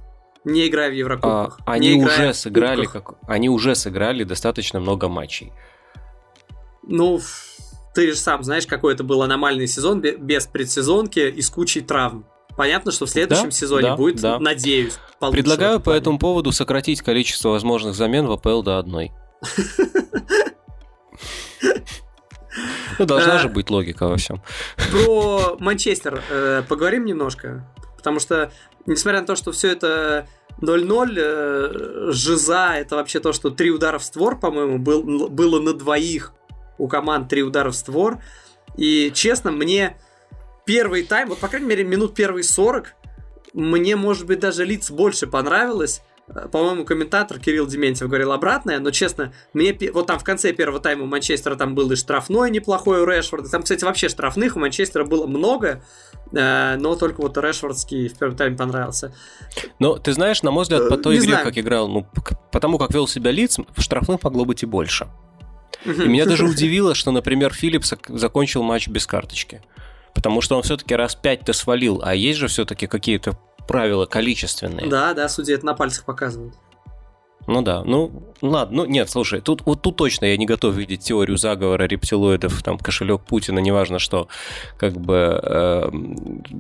[0.44, 1.60] Не играя в А, Еврокубках.
[1.66, 5.54] они не уже сыграли, как они уже сыграли достаточно много матчей.
[6.84, 7.20] Ну,
[7.94, 11.82] ты же сам знаешь, какой это был аномальный сезон бе- без предсезонки и с кучей
[11.82, 12.26] травм.
[12.58, 14.40] Понятно, что в следующем Да, сезоне да, будет, да.
[14.40, 19.12] надеюсь, получше Предлагаю по этому поводу сократить количество возможных замен в АПЛ до одной.
[23.00, 23.40] Ну, должна А.
[23.40, 24.42] же быть логика во всем.
[24.92, 27.66] Про Манчестер э, поговорим немножко.
[28.02, 28.52] Потому что,
[28.88, 30.28] несмотря на то, что все это
[30.60, 35.74] 0-0, э, Жиза это вообще то, что три удара в створ, по-моему, был, было на
[35.74, 36.34] двоих
[36.80, 38.20] у команд три удара в створ.
[38.76, 39.98] И, честно, мне
[40.66, 42.94] первый тайм, вот, по крайней мере, минут первые 40,
[43.54, 46.02] мне, может быть, даже лиц больше понравилось.
[46.34, 50.80] Э, По-моему, комментатор Кирилл Дементьев говорил обратное, но, честно, мне вот там в конце первого
[50.80, 53.50] тайма у Манчестера там был и штрафной неплохой у Решфорда.
[53.50, 55.84] Там, кстати, вообще штрафных у Манчестера было много,
[56.32, 59.14] э, но только вот Решфордский в первом тайме понравился.
[59.80, 61.46] Но ты знаешь, на мой взгляд, по Э, той не игре, знаю.
[61.46, 62.08] как играл, ну,
[62.52, 65.08] потому как вел себя лиц, штрафных могло быть и больше.
[65.86, 69.62] И меня даже удивило, что, например, Филлипс зак- закончил матч без карточки.
[70.14, 73.40] Потому что он все-таки раз пять-то свалил, а есть же все-таки какие-то
[73.72, 74.90] правила количественные.
[74.90, 76.54] Да, да, судьи это на пальцах показывают.
[77.48, 78.12] Ну да, ну
[78.42, 82.62] ладно, ну нет, слушай, тут вот тут точно я не готов видеть теорию заговора рептилоидов,
[82.62, 84.28] там кошелек Путина, неважно что,
[84.78, 85.90] как бы э,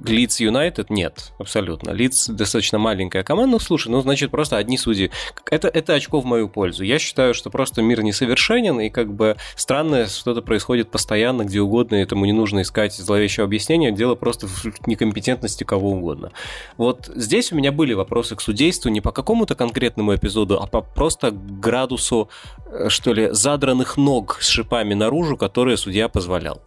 [0.06, 1.92] Лидс Юнайтед нет, абсолютно.
[1.92, 5.12] Лидс достаточно маленькая команда, ну слушай, ну значит просто одни судьи.
[5.50, 6.84] Это, это очко в мою пользу.
[6.84, 11.96] Я считаю, что просто мир несовершенен, и как бы странное что-то происходит постоянно, где угодно,
[11.96, 16.32] и этому не нужно искать зловещего объяснения, дело просто в некомпетентности кого угодно.
[16.78, 20.82] Вот здесь у меня были вопросы к судейству не по какому-то конкретному эпизоду, а по
[20.82, 22.30] просто градусу,
[22.66, 26.62] э, что ли, задранных ног с шипами наружу, которые судья позволял.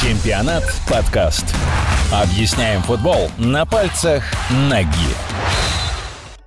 [0.00, 1.46] Чемпионат подкаст.
[2.12, 4.22] Объясняем футбол на пальцах
[4.68, 5.14] ноги.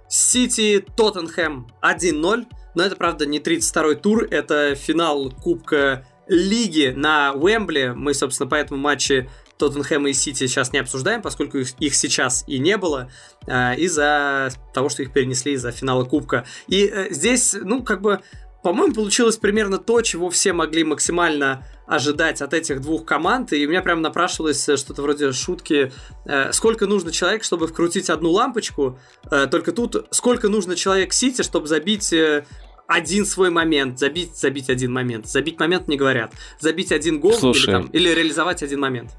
[0.08, 2.45] Сити Тоттенхэм 1-0.
[2.76, 7.93] Но это, правда, не 32-й тур, это финал Кубка Лиги на Уэмбли.
[7.95, 12.43] Мы, собственно, по этому матче Тоттенхэма и Сити сейчас не обсуждаем, поскольку их, их сейчас
[12.47, 13.10] и не было,
[13.47, 16.45] э, из-за того, что их перенесли из-за финала Кубка.
[16.68, 18.20] И э, здесь, ну, как бы,
[18.64, 23.53] по-моему, получилось примерно то, чего все могли максимально ожидать от этих двух команд.
[23.53, 25.91] И у меня прям напрашивалось э, что-то вроде шутки,
[26.26, 28.99] э, сколько нужно человек, чтобы вкрутить одну лампочку,
[29.32, 32.45] Э, только тут сколько нужно человек Сити, чтобы забить э,
[32.88, 35.28] один свой момент, забить, забить один момент.
[35.28, 36.32] Забить момент не говорят.
[36.60, 37.64] Забить один гол Слушай.
[37.64, 39.12] или, там, или реализовать один момент.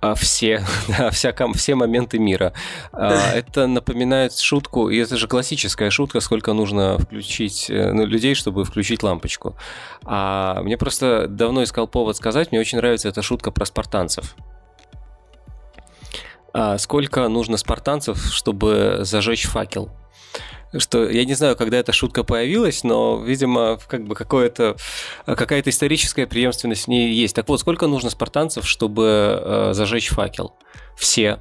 [0.00, 2.52] А все, да, вся, все моменты мира.
[2.92, 8.64] А, это напоминает шутку, и это же классическая шутка, сколько нужно включить ну, людей, чтобы
[8.64, 9.56] включить лампочку.
[10.04, 14.36] А мне просто давно искал повод сказать, мне очень нравится эта шутка про спартанцев.
[16.52, 19.90] А сколько нужно спартанцев, чтобы зажечь факел?
[20.78, 24.76] Что я не знаю, когда эта шутка появилась, но, видимо, как бы какое-то,
[25.24, 27.34] какая-то историческая преемственность в ней есть.
[27.34, 30.54] Так вот, сколько нужно спартанцев, чтобы э, зажечь факел?
[30.96, 31.38] Все.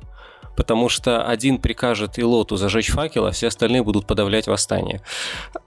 [0.56, 5.02] Потому что один прикажет Илоту зажечь факел, а все остальные будут подавлять восстание.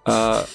[0.04, 0.46] А,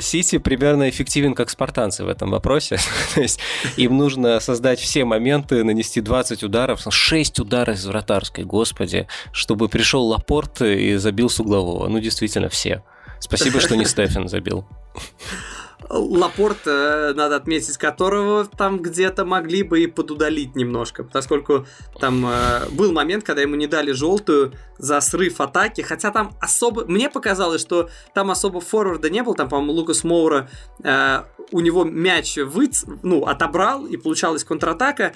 [0.00, 2.78] Сити примерно эффективен как спартанцы в этом вопросе.
[3.14, 3.40] То есть
[3.76, 10.04] им нужно создать все моменты, нанести 20 ударов, 6 ударов из вратарской, господи, чтобы пришел
[10.06, 11.88] Лапорт и забил с углового.
[11.88, 12.82] Ну, действительно, все.
[13.18, 14.66] Спасибо, что не Стефан забил.
[15.92, 21.66] Лапорт, э, надо отметить, которого там где-то могли бы и подудалить немножко, поскольку
[22.00, 26.86] там э, был момент, когда ему не дали желтую за срыв атаки, хотя там особо...
[26.86, 30.48] Мне показалось, что там особо форварда не было, там, по-моему, Лукас Моура,
[30.82, 32.86] э, у него мяч выц...
[33.02, 35.12] ну, отобрал, и получалась контратака,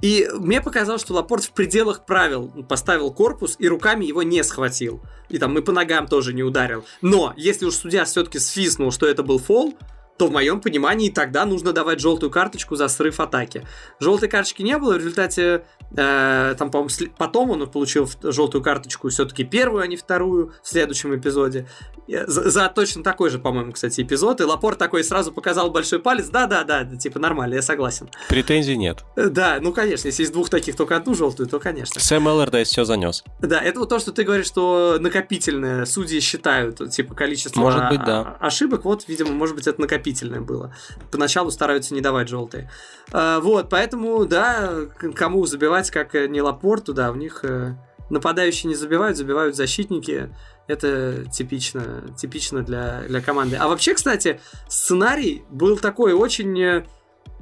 [0.00, 5.00] и мне показалось, что Лапорт в пределах правил поставил корпус и руками его не схватил.
[5.28, 6.84] И там и по ногам тоже не ударил.
[7.00, 9.76] Но если уж судья все-таки свистнул, что это был фол,
[10.18, 13.66] то в моем понимании тогда нужно давать желтую карточку за срыв атаки.
[14.00, 15.64] Желтой карточки не было, в результате
[15.96, 16.86] э, там, по
[17.16, 21.66] потом он получил желтую карточку все-таки первую, а не вторую в следующем эпизоде.
[22.08, 24.40] За, за точно такой же, по-моему, кстати, эпизод.
[24.40, 26.28] И Лапор такой сразу показал большой палец.
[26.28, 28.08] Да-да-да, типа нормально, я согласен.
[28.28, 29.04] Претензий нет.
[29.16, 32.00] Э, да, ну конечно, если из двух таких только одну желтую, то конечно.
[32.00, 33.24] Сэм Эллардайс все занес.
[33.40, 38.04] Да, это вот то, что ты говоришь, что накопительное судьи считают, типа количество может быть,
[38.04, 38.36] да.
[38.40, 38.84] ошибок.
[38.84, 40.01] Вот, видимо, может быть, это накопительное
[40.40, 40.74] было.
[41.10, 42.70] Поначалу стараются не давать желтые.
[43.12, 44.72] А, вот, поэтому, да,
[45.14, 47.74] кому забивать, как не Лапорту, да, у них э,
[48.10, 50.34] нападающие не забивают, забивают защитники.
[50.68, 53.56] Это типично, типично для, для команды.
[53.56, 56.86] А вообще, кстати, сценарий был такой очень э,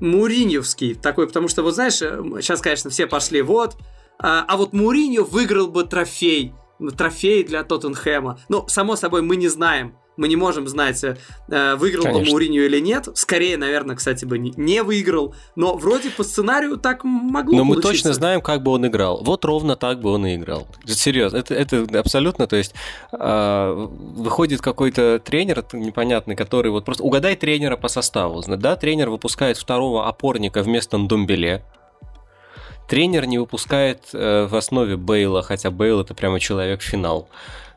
[0.01, 3.77] Муриньевский, такой, потому что, вот знаешь, сейчас, конечно, все пошли, вот,
[4.19, 6.55] а, а вот Муриньо выиграл бы трофей,
[6.97, 8.39] трофей для Тоттенхэма.
[8.49, 11.17] Ну, само собой, мы не знаем, мы не можем знать, э,
[11.77, 12.25] выиграл Конечно.
[12.25, 13.09] бы Мауриньо или нет.
[13.15, 15.35] Скорее, наверное, кстати, бы не выиграл.
[15.57, 17.89] Но вроде по сценарию так могло Но получиться.
[17.89, 19.23] мы точно знаем, как бы он играл.
[19.25, 20.67] Вот ровно так бы он и играл.
[20.87, 22.75] Серьезно, это, это абсолютно, то есть
[23.13, 28.43] э, выходит какой-то тренер непонятный, который вот просто угадай тренера по составу.
[28.47, 31.65] Да, тренер выпускает второго опорника вместо Ндумбеле.
[32.89, 37.29] Тренер не выпускает э, в основе Бейла, хотя Бейл это прямо человек-финал.
[37.31, 37.70] Э,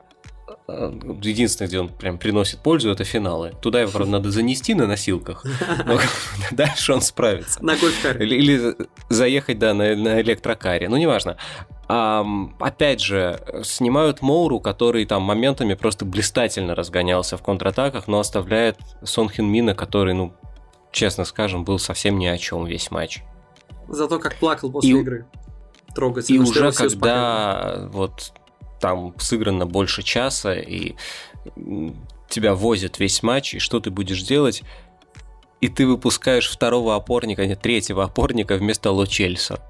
[0.67, 3.53] единственное, где он прям приносит пользу, это финалы.
[3.61, 5.45] Туда его, правда, надо занести на носилках,
[5.85, 5.99] но
[6.51, 7.63] дальше он справится.
[7.63, 8.75] На Или, или
[9.09, 10.87] заехать, да, на, на электрокаре.
[10.87, 11.37] Ну, неважно.
[11.89, 12.25] А,
[12.59, 19.29] опять же, снимают Моуру, который там моментами просто блистательно разгонялся в контратаках, но оставляет Сон
[19.29, 20.33] Хин Мина, который, ну,
[20.91, 23.21] честно скажем, был совсем ни о чем весь матч.
[23.89, 25.25] Зато как плакал после и, игры.
[25.93, 26.37] Трогательно.
[26.37, 28.33] И уже когда вот
[28.83, 30.95] там сыграно больше часа, и
[32.27, 34.63] тебя возят весь матч, и что ты будешь делать?
[35.61, 39.61] И ты выпускаешь второго опорника, нет, третьего опорника вместо Ло Чельса.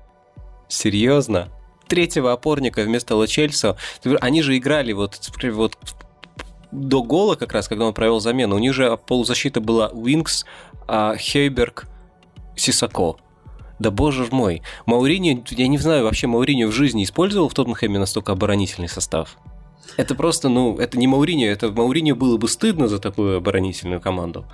[0.67, 1.49] Серьезно?
[1.87, 3.77] Третьего опорника вместо Ло Чельса?
[4.19, 5.77] Они же играли вот, вот
[6.71, 8.55] до гола как раз, когда он провел замену.
[8.55, 10.45] У них же полузащита была Уинкс,
[10.87, 11.85] а Хейберг,
[12.55, 13.17] Сисако.
[13.83, 18.31] Да боже мой, Мауриньо, я не знаю, вообще Мауриньо в жизни использовал в Тоттенхэме настолько
[18.31, 19.37] оборонительный состав?
[19.97, 24.45] Это просто, ну, это не Мауриньо, это Мауриньо было бы стыдно за такую оборонительную команду.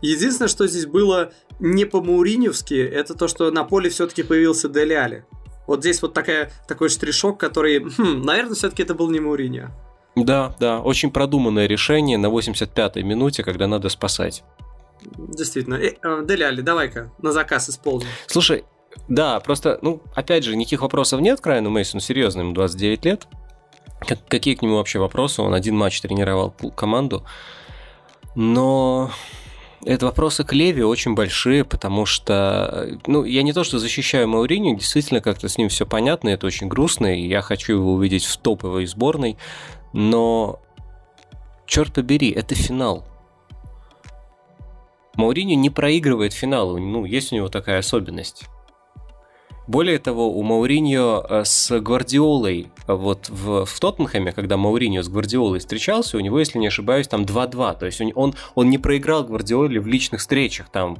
[0.00, 5.24] Единственное, что здесь было не по-мауриневски, это то, что на поле все-таки появился Дели Али.
[5.66, 9.68] Вот здесь вот такая, такой штришок, который, хм, наверное, все-таки это был не Мауриньо.
[10.16, 14.44] Да, да, очень продуманное решение на 85-й минуте, когда надо спасать.
[15.16, 15.74] Действительно.
[15.74, 18.08] Э, э, Деляли, давай-ка на заказ исполним.
[18.26, 18.64] Слушай,
[19.08, 23.26] да, просто, ну, опять же, никаких вопросов нет к Райану Мейсону, серьезно, ему 29 лет.
[24.28, 25.42] Какие к нему вообще вопросы?
[25.42, 27.24] Он один матч тренировал команду.
[28.34, 29.10] Но
[29.84, 34.76] это вопросы к Леви очень большие, потому что, ну, я не то, что защищаю Мауриню,
[34.76, 38.36] действительно как-то с ним все понятно, это очень грустно, и я хочу его увидеть в
[38.38, 39.36] топовой сборной,
[39.92, 40.60] но,
[41.66, 43.06] черт побери, это финал.
[45.16, 48.44] Мауриньо не проигрывает финалы, ну, есть у него такая особенность.
[49.66, 55.58] Более того, у Мауриньо э, с Гвардиолой, вот в, в Тоттенхэме, когда Мауриньо с Гвардиолой
[55.58, 57.78] встречался, у него, если не ошибаюсь, там 2-2.
[57.78, 60.98] То есть он, он не проиграл Гвардиоле в личных встречах, там,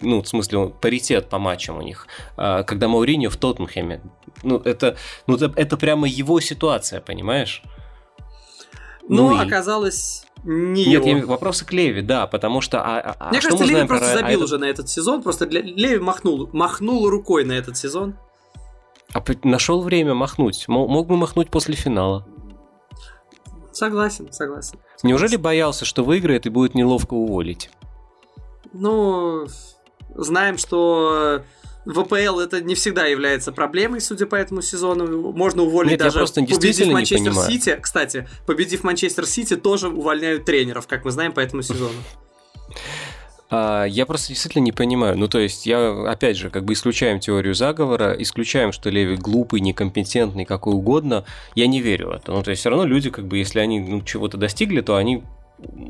[0.00, 2.06] ну, в смысле, паритет по матчам у них,
[2.36, 4.00] а, когда Мауриньо в Тоттенхэме.
[4.44, 4.96] Ну, это,
[5.26, 7.62] ну, это, это прямо его ситуация, понимаешь?
[9.08, 11.26] Ну, ну оказалось не Нет, его.
[11.26, 12.82] вопросы к Леви, да, потому что...
[12.82, 14.20] А, а, а Мне что кажется, Леви просто про...
[14.20, 15.62] забил а уже на этот сезон, просто для...
[15.62, 18.14] Леви махнул, махнул рукой на этот сезон.
[19.14, 20.66] А нашел время махнуть.
[20.68, 22.26] Мог бы махнуть после финала.
[23.72, 24.78] Согласен, согласен.
[25.02, 27.70] Неужели боялся, что выиграет и будет неловко уволить?
[28.72, 29.46] Ну,
[30.14, 31.42] знаем, что
[31.86, 35.32] ВПЛ это не всегда является проблемой, судя по этому сезону.
[35.32, 37.78] Можно уволить Нет, даже я просто победив Манчестер Сити.
[37.80, 41.94] Кстати, победив Манчестер Сити, тоже увольняют тренеров, как мы знаем по этому сезону.
[43.50, 45.16] А, я просто действительно не понимаю.
[45.16, 49.60] Ну, то есть, я, опять же, как бы исключаем теорию заговора, исключаем, что Леви глупый,
[49.60, 51.24] некомпетентный, какой угодно.
[51.54, 52.32] Я не верю в это.
[52.32, 55.22] Ну, то есть, все равно люди, как бы, если они ну, чего-то достигли, то они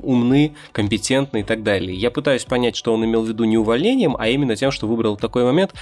[0.02, 1.96] умны, компетентны и так далее.
[1.96, 5.16] Я пытаюсь понять, что он имел в виду не увольнением, а именно тем, что выбрал
[5.16, 5.74] такой момент.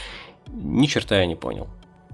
[0.48, 1.68] Ни черта я не понял.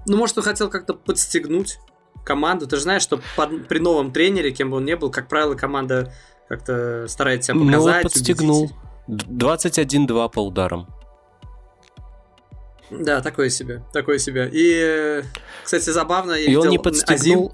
[0.05, 1.79] Ну, может, он хотел как-то подстегнуть
[2.23, 2.67] команду.
[2.67, 5.55] Ты же знаешь, что под, при новом тренере, кем бы он ни был, как правило,
[5.55, 6.13] команда
[6.47, 7.85] как-то старается себя показать.
[7.85, 8.71] Ну, вот подстегнул.
[9.07, 10.87] 21-2 по ударам.
[12.91, 14.49] Да, такое себе, такое себе.
[14.51, 15.23] И,
[15.63, 17.53] кстати, забавно, я И видел, он не подстегнул...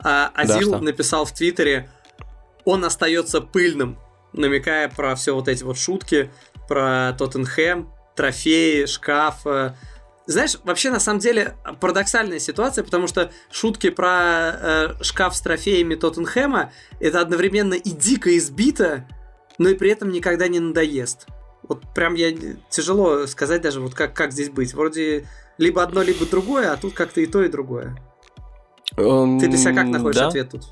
[0.00, 1.90] а, Азил да, написал в Твиттере,
[2.68, 3.98] он остается пыльным,
[4.34, 6.30] намекая про все вот эти вот шутки,
[6.68, 9.46] про Тоттенхэм, трофеи, шкаф.
[10.26, 15.94] Знаешь, вообще на самом деле парадоксальная ситуация, потому что шутки про э, шкаф с трофеями
[15.94, 16.70] Тоттенхэма
[17.00, 19.08] это одновременно и дико избито,
[19.56, 21.26] но и при этом никогда не надоест.
[21.62, 22.36] Вот прям я
[22.68, 24.74] тяжело сказать даже вот как, как здесь быть.
[24.74, 25.26] Вроде
[25.56, 27.96] либо одно, либо другое, а тут как-то и то, и другое.
[28.98, 30.28] Um, Ты для себя как находишь да.
[30.28, 30.64] ответ тут?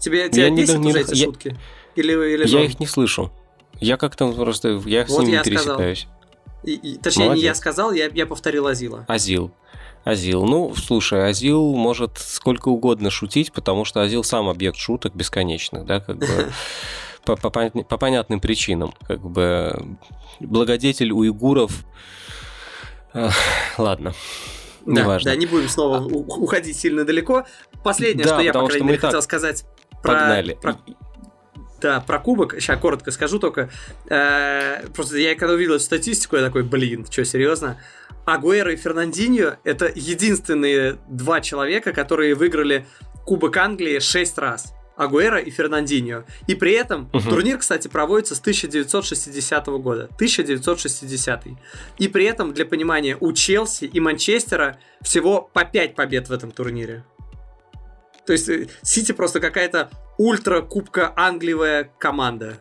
[0.00, 1.56] Тебе, тебя я бесит не, уже не, эти я, шутки?
[1.94, 3.30] Или, или я их не слышу.
[3.80, 6.08] Я как-то просто, я вот с ними я пересекаюсь.
[6.64, 7.42] И, и, точнее, Молодец.
[7.42, 9.04] не я сказал, я, я повторил Азила.
[9.08, 9.52] Азил.
[10.04, 10.44] Азил.
[10.44, 16.00] Ну, слушай, Азил может сколько угодно шутить, потому что Азил сам объект шуток бесконечных, да,
[16.00, 16.26] как бы
[17.24, 18.94] по, по, по понятным причинам.
[19.06, 19.96] Как бы
[20.40, 21.84] благодетель уйгуров...
[23.78, 24.14] Ладно.
[24.86, 25.30] Да, неважно.
[25.30, 26.00] да, не будем снова а...
[26.00, 27.44] уходить сильно далеко.
[27.82, 29.64] Последнее, да, что я, по крайней мере, хотел сказать
[30.02, 30.58] Погнали.
[30.60, 30.76] про,
[31.80, 33.70] да, про кубок, сейчас коротко скажу только.
[34.08, 37.78] Э, просто я когда увидел эту статистику, я такой, блин, что, серьезно?
[38.26, 42.86] Агуэро и Фернандиньо– это единственные два человека, которые выиграли
[43.24, 44.74] Кубок Англии 6 раз.
[44.96, 46.24] Агуэра и Фернандиньо.
[46.46, 47.22] И при этом угу.
[47.22, 50.04] турнир, кстати, проводится с 1960 года.
[50.16, 51.44] 1960.
[51.98, 56.50] И при этом, для понимания, у Челси и Манчестера всего по 5 побед в этом
[56.50, 57.04] турнире.
[58.30, 62.58] То есть э, Сити просто какая-то ультра кубка англиевая команда.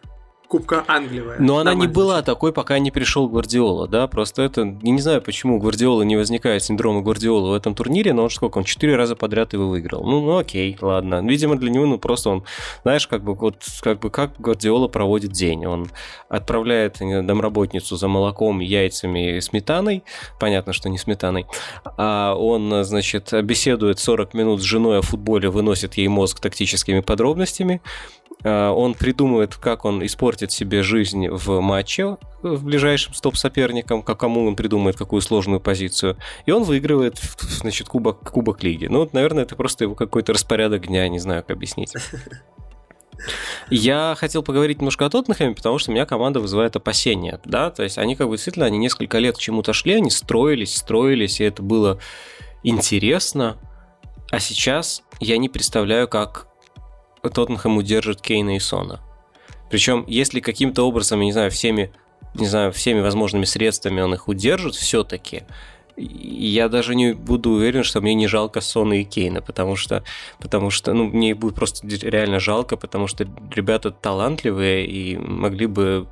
[0.49, 1.21] Кубка Англии.
[1.37, 5.21] Но она не была такой, пока не пришел Гвардиола, да, просто это, я не знаю,
[5.21, 8.95] почему у Гвардиола не возникает синдрома Гвардиола в этом турнире, но он сколько, он четыре
[8.95, 10.03] раза подряд его выиграл.
[10.03, 11.23] Ну, ну окей, ладно.
[11.23, 12.43] Видимо, для него, ну, просто он,
[12.81, 15.67] знаешь, как бы, вот, как бы, как Гвардиола проводит день.
[15.67, 15.87] Он
[16.29, 20.03] отправляет домработницу за молоком, яйцами и сметаной,
[20.39, 21.45] понятно, что не сметаной,
[21.85, 27.81] а он, значит, беседует 40 минут с женой о футболе, выносит ей мозг тактическими подробностями,
[28.43, 34.55] он придумывает, как он испортит себе жизнь в матче в ближайшем стоп-соперником, как кому он
[34.55, 38.85] придумает какую сложную позицию, и он выигрывает, значит, кубок, кубок лиги.
[38.87, 41.93] Ну, вот, наверное, это просто его какой-то распорядок дня, не знаю, как объяснить.
[43.69, 47.97] Я хотел поговорить немножко о Тоттенхэме, потому что меня команда вызывает опасения, да, то есть
[47.97, 51.61] они как бы действительно, они несколько лет к чему-то шли, они строились, строились, и это
[51.61, 51.99] было
[52.63, 53.57] интересно,
[54.31, 56.48] а сейчас я не представляю, как
[57.21, 58.99] Тоттенхэм удержит Кейна и Сона.
[59.69, 61.91] Причем, если каким-то образом, я не знаю, всеми,
[62.33, 65.43] не знаю, всеми возможными средствами он их удержит все-таки,
[65.99, 70.03] я даже не буду уверен, что мне не жалко Сона и Кейна, потому что,
[70.39, 76.07] потому что ну, мне будет просто реально жалко, потому что ребята талантливые и могли бы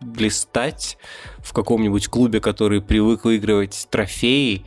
[0.00, 0.96] блистать
[1.38, 4.64] в каком-нибудь клубе, который привык выигрывать трофеи,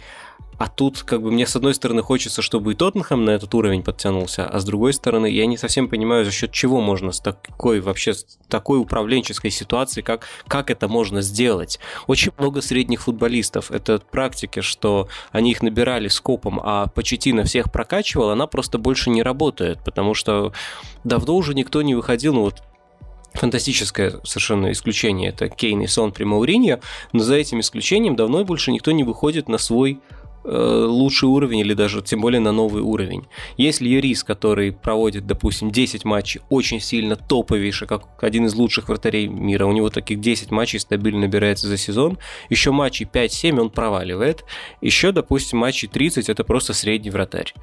[0.63, 3.83] а тут, как бы, мне с одной стороны хочется, чтобы и Тоттенхэм на этот уровень
[3.83, 7.81] подтянулся, а с другой стороны, я не совсем понимаю, за счет чего можно с такой
[7.81, 11.81] вообще с такой управленческой ситуацией, как, как это можно сделать.
[12.07, 13.71] Очень много средних футболистов.
[13.71, 19.21] Это практики, что они их набирали скопом, а Почетина всех прокачивал, она просто больше не
[19.21, 20.53] работает, потому что
[21.03, 22.63] давно уже никто не выходил, ну вот
[23.33, 26.79] фантастическое совершенно исключение, это Кейн и Сон при Мауриньо,
[27.11, 29.99] но за этим исключением давно больше никто не выходит на свой
[30.43, 33.25] лучший уровень или даже тем более на новый уровень.
[33.57, 39.27] Если Юрис, который проводит, допустим, 10 матчей очень сильно топовейший, как один из лучших вратарей
[39.27, 42.17] мира, у него таких 10 матчей стабильно набирается за сезон,
[42.49, 44.43] еще матчей 5-7 он проваливает,
[44.81, 47.53] еще, допустим, матчей 30 это просто средний вратарь.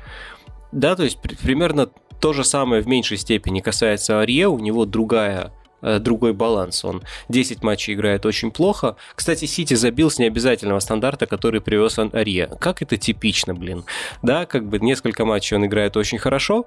[0.72, 1.90] Да, то есть примерно
[2.20, 6.84] то же самое в меньшей степени касается Арье, у него другая Э, другой баланс.
[6.84, 8.96] Он 10 матчей играет очень плохо.
[9.14, 12.50] Кстати, Сити забил с необязательного стандарта, который привез Арье.
[12.60, 13.84] Как это типично, блин.
[14.22, 16.66] Да, как бы несколько матчей он играет очень хорошо,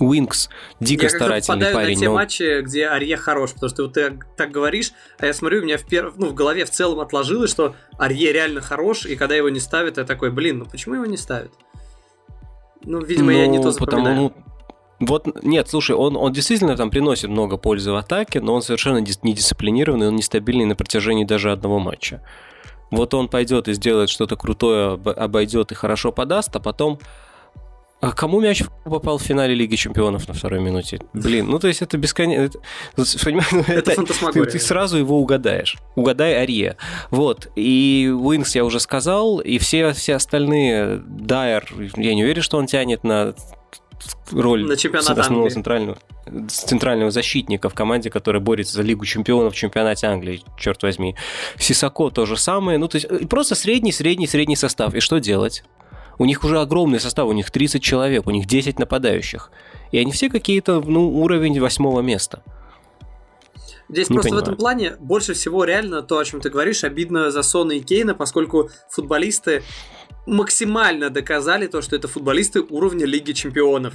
[0.00, 0.48] Уинкс
[0.80, 1.94] дико я старательный парень.
[1.94, 2.14] на те но...
[2.14, 5.78] матчи, где Арье хорош, потому что вот ты так говоришь, а я смотрю, у меня
[5.78, 6.12] в, пер...
[6.16, 9.96] ну, в голове в целом отложилось, что Арье реально хорош, и когда его не ставят,
[9.96, 11.52] я такой, блин, ну почему его не ставят?
[12.82, 14.30] Ну, видимо, ну, я не то запоминаю.
[14.30, 14.55] Потому, ну,
[14.98, 18.98] вот, нет, слушай, он, он действительно там приносит много пользы в атаке, но он совершенно
[18.98, 22.22] недисциплинированный, он нестабильный на протяжении даже одного матча.
[22.90, 26.98] Вот он пойдет и сделает что-то крутое, обойдет и хорошо подаст, а потом
[28.00, 31.00] А кому мяч попал в финале Лиги Чемпионов на второй минуте?
[31.14, 32.42] Блин, ну то есть это бесконечно.
[32.42, 32.58] Это,
[32.96, 33.04] ну,
[33.66, 35.76] это, это ты, ты сразу его угадаешь.
[35.94, 36.76] Угадай Ария.
[37.10, 37.48] Вот.
[37.56, 41.66] И Уинкс я уже сказал, и все, все остальные, Дайер,
[41.96, 43.34] я не уверен, что он тянет на
[44.32, 45.98] роль на основного центрального,
[46.48, 51.16] центрального защитника в команде, которая борется за Лигу чемпионов в чемпионате Англии, черт возьми.
[51.58, 52.78] Сисако то же самое.
[52.78, 54.94] Ну, то есть просто средний-средний-средний состав.
[54.94, 55.64] И что делать?
[56.18, 59.50] У них уже огромный состав, у них 30 человек, у них 10 нападающих.
[59.92, 62.42] И они все какие-то, ну, уровень восьмого места.
[63.88, 64.44] Здесь не просто понимаю.
[64.44, 67.80] в этом плане больше всего реально то, о чем ты говоришь, обидно за Сона и
[67.80, 69.62] Кейна, поскольку футболисты
[70.26, 73.94] максимально доказали то, что это футболисты уровня Лиги Чемпионов.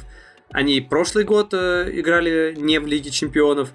[0.50, 3.70] Они прошлый год э, играли не в Лиге Чемпионов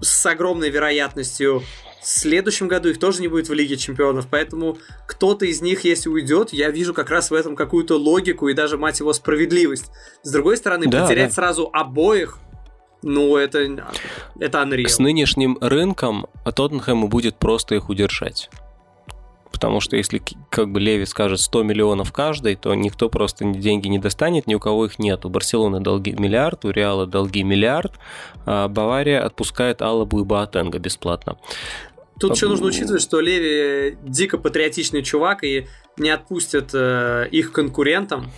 [0.00, 1.62] с огромной вероятностью
[2.06, 4.78] в следующем году их тоже не будет в Лиге Чемпионов, поэтому
[5.08, 8.78] кто-то из них, если уйдет, я вижу как раз в этом какую-то логику и даже,
[8.78, 9.86] мать его, справедливость.
[10.22, 11.34] С другой стороны, да, потерять да.
[11.34, 12.38] сразу обоих,
[13.06, 13.60] ну, это,
[14.40, 14.88] это unreal.
[14.88, 18.50] С нынешним рынком Тоттенхэму будет просто их удержать
[19.52, 20.20] потому что если
[20.50, 24.60] как бы Леви скажет 100 миллионов каждый, то никто просто деньги не достанет, ни у
[24.60, 25.24] кого их нет.
[25.24, 27.94] У Барселоны долги миллиард, у Реала долги миллиард,
[28.44, 31.38] а Бавария отпускает Алабу и Боатенга бесплатно.
[32.20, 35.66] Тут еще нужно учитывать, что Леви дико патриотичный чувак и
[35.96, 38.30] не отпустят э, их конкурентам.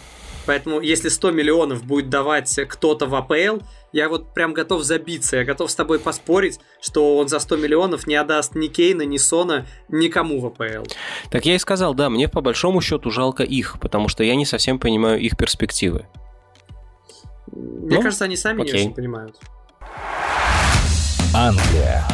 [0.47, 3.59] Поэтому если 100 миллионов будет давать кто-то в АПЛ,
[3.93, 8.06] я вот прям готов забиться, я готов с тобой поспорить, что он за 100 миллионов
[8.06, 10.85] не отдаст ни Кейна, ни Сона, никому в АПЛ.
[11.31, 14.44] Так я и сказал, да, мне по большому счету жалко их, потому что я не
[14.44, 16.06] совсем понимаю их перспективы.
[17.51, 18.74] Мне ну, кажется, они сами окей.
[18.74, 19.36] не очень понимают.
[21.35, 22.05] Англия.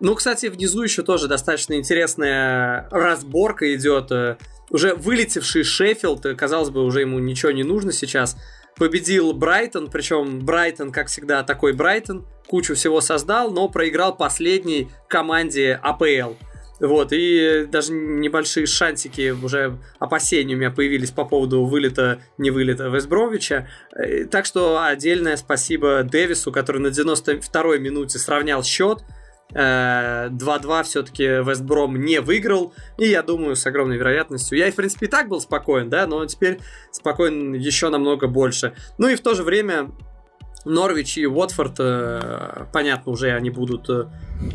[0.00, 4.38] Ну, кстати, внизу еще тоже достаточно интересная разборка идет.
[4.70, 8.36] Уже вылетевший Шеффилд, казалось бы, уже ему ничего не нужно сейчас,
[8.76, 15.78] победил Брайтон, причем Брайтон, как всегда, такой Брайтон, кучу всего создал, но проиграл последней команде
[15.82, 16.34] АПЛ.
[16.80, 22.88] Вот, и даже небольшие шансики, уже опасения у меня появились по поводу вылета, не вылета
[22.88, 23.68] Вестбровича.
[23.96, 29.04] Э, так что отдельное спасибо Дэвису, который на 92-й минуте сравнял счет.
[29.52, 32.72] 2-2 э, все-таки Вестбром не выиграл.
[32.98, 34.58] И я думаю, с огромной вероятностью.
[34.58, 36.60] Я, в принципе, и так был спокоен, да, но теперь
[36.90, 38.74] спокоен еще намного больше.
[38.98, 39.90] Ну и в то же время
[40.64, 44.06] Норвич и Уотфорд, э, понятно, уже они будут э,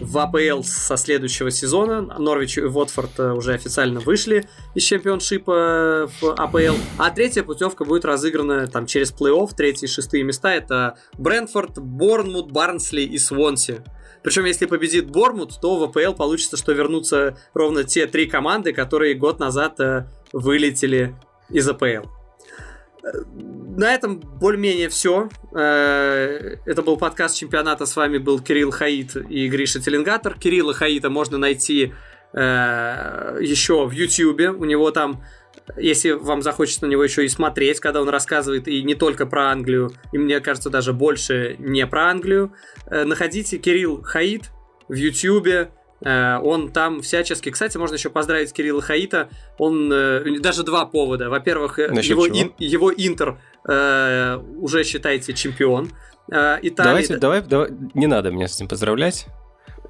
[0.02, 2.02] в АПЛ со следующего сезона.
[2.02, 6.76] Норвич и Уотфорд уже официально вышли из чемпионшипа в АПЛ.
[6.98, 9.52] А третья путевка будет разыграна там через плей-офф.
[9.56, 13.84] Третьи и шестые места это Брентфорд, Борнмут, Барнсли и Свонси.
[14.24, 19.16] Причем, если победит Бормут, то в АПЛ получится, что вернутся ровно те три команды, которые
[19.16, 21.16] год назад э, вылетели
[21.50, 21.86] из АПЛ.
[21.86, 22.02] Э,
[23.78, 25.30] на этом более-менее все.
[25.56, 27.86] Э, это был подкаст чемпионата.
[27.86, 30.38] С вами был Кирилл Хаид и Гриша Теленгатор.
[30.38, 31.94] Кирилла Хаита можно найти
[32.32, 34.52] еще в Ютьюбе.
[34.52, 35.24] У него там
[35.78, 39.52] если вам захочется на него еще и смотреть, когда он рассказывает и не только про
[39.52, 42.54] Англию, и мне кажется даже больше не про Англию,
[42.88, 44.52] э, находите Кирилл Хаид
[44.88, 45.72] в Ютьюбе,
[46.02, 47.52] э, он там всячески...
[47.52, 49.30] Кстати, можно еще поздравить Кирилла Хаита.
[49.58, 49.91] Он...
[49.91, 51.30] Э, даже два повода.
[51.30, 55.91] Во-первых, его, ин, его Интер уже считается чемпион.
[56.30, 56.72] Италии...
[56.76, 59.28] Давайте, давай, давай, не надо меня с этим поздравлять.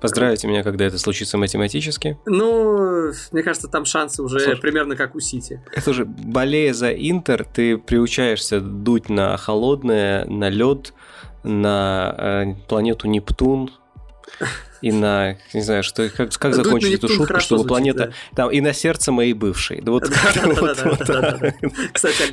[0.01, 2.17] Поздравите меня, когда это случится математически.
[2.25, 5.61] Ну, мне кажется, там шансы уже Слушай, примерно как у Сити.
[5.73, 10.93] Это уже болея за Интер, ты приучаешься дуть на холодное, на лед,
[11.43, 13.71] на э, планету Нептун,
[14.81, 18.07] и на, не знаю, что, как, как закончить эту шутку, чтобы планета...
[18.31, 18.43] Да.
[18.43, 19.81] Там, и на сердце моей бывшей.
[19.81, 20.03] Да, вот,
[21.93, 22.23] Кстати,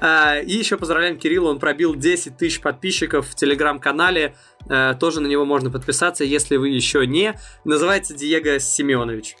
[0.00, 0.40] да.
[0.40, 4.34] И еще поздравляем Кирилла, он пробил 10 тысяч подписчиков в телеграм-канале.
[4.68, 7.34] А, тоже на него можно подписаться, если вы еще не.
[7.64, 9.36] Называется Диего Семенович.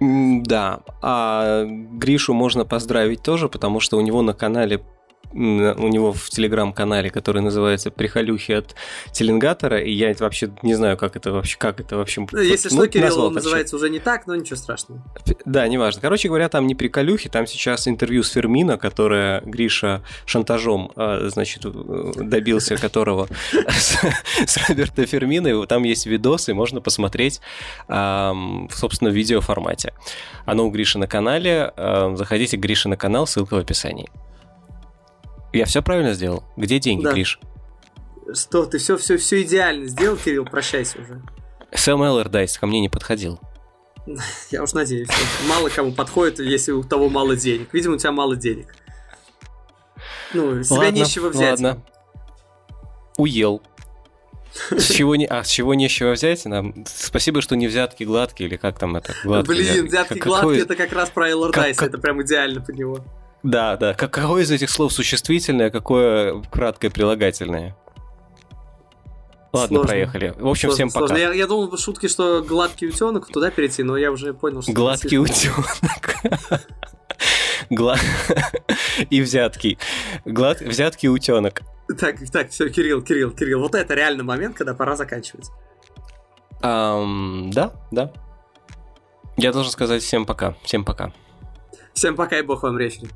[0.00, 4.80] Да, а Гришу можно поздравить тоже, потому что у него на канале
[5.32, 8.74] у него в телеграм-канале, который называется «Прихолюхи от
[9.12, 12.26] Теленгатора», и я вообще не знаю, как это вообще, как это вообще...
[12.30, 15.02] Ну, если ну, что, Кирилл он называется уже не так, но ничего страшного.
[15.44, 16.00] Да, неважно.
[16.00, 21.62] Короче говоря, там не приколюхи, там сейчас интервью с Фермино, которое Гриша шантажом, а, значит,
[21.62, 23.28] добился которого
[23.68, 27.40] с Роберто Фермино, там есть видосы, можно посмотреть
[27.86, 29.92] в, собственно, видеоформате.
[30.46, 31.72] Оно у Гриши на канале,
[32.14, 34.08] заходите к Грише на канал, ссылка в описании.
[35.52, 36.44] Я все правильно сделал?
[36.56, 37.12] Где деньги, да.
[37.12, 37.40] Криш?
[38.34, 41.22] Что, ты все, все, все идеально сделал, Кирилл, прощайся уже.
[41.72, 43.40] Сэм Эллардайс ко мне не подходил.
[44.50, 45.08] Я уж надеюсь.
[45.48, 47.72] Мало кому подходит, если у того мало денег.
[47.72, 48.74] Видимо, у тебя мало денег.
[50.34, 51.60] Ну, себя ладно, нечего взять.
[51.60, 51.82] Ладно.
[53.16, 53.62] Уел.
[54.70, 56.44] С чего не, а с чего нечего взять?
[56.44, 59.56] Нам спасибо, что не взятки гладкие или как там это гладкие.
[59.56, 62.22] Блин, взятки Как- гладкие, какой- это как раз про Эллар как- Дайса, как- это прям
[62.22, 63.04] идеально под него.
[63.42, 63.94] Да, да.
[63.94, 67.76] Как, какое из этих слов существительное, какое краткое прилагательное?
[69.52, 69.88] Ладно, Сложно.
[69.88, 70.34] проехали.
[70.38, 70.98] В общем, Сложно, всем пока.
[71.06, 71.16] сложно.
[71.16, 74.72] Я, я думал по шутке, что гладкий утенок туда перейти, но я уже понял, что...
[74.72, 76.16] Гладкий утенок.
[77.70, 77.96] Гла-
[79.10, 79.78] И взятки.
[80.24, 80.60] Глад...
[80.60, 81.62] Взятки утенок.
[81.98, 85.48] Так, так, все, Кирилл, Кирилл, Кирилл, вот это реально момент, когда пора заканчивать.
[86.60, 88.12] Да, да.
[89.36, 90.56] Я должен сказать всем пока.
[90.64, 91.12] Всем пока.
[91.94, 93.08] Всем пока и бог вам речи.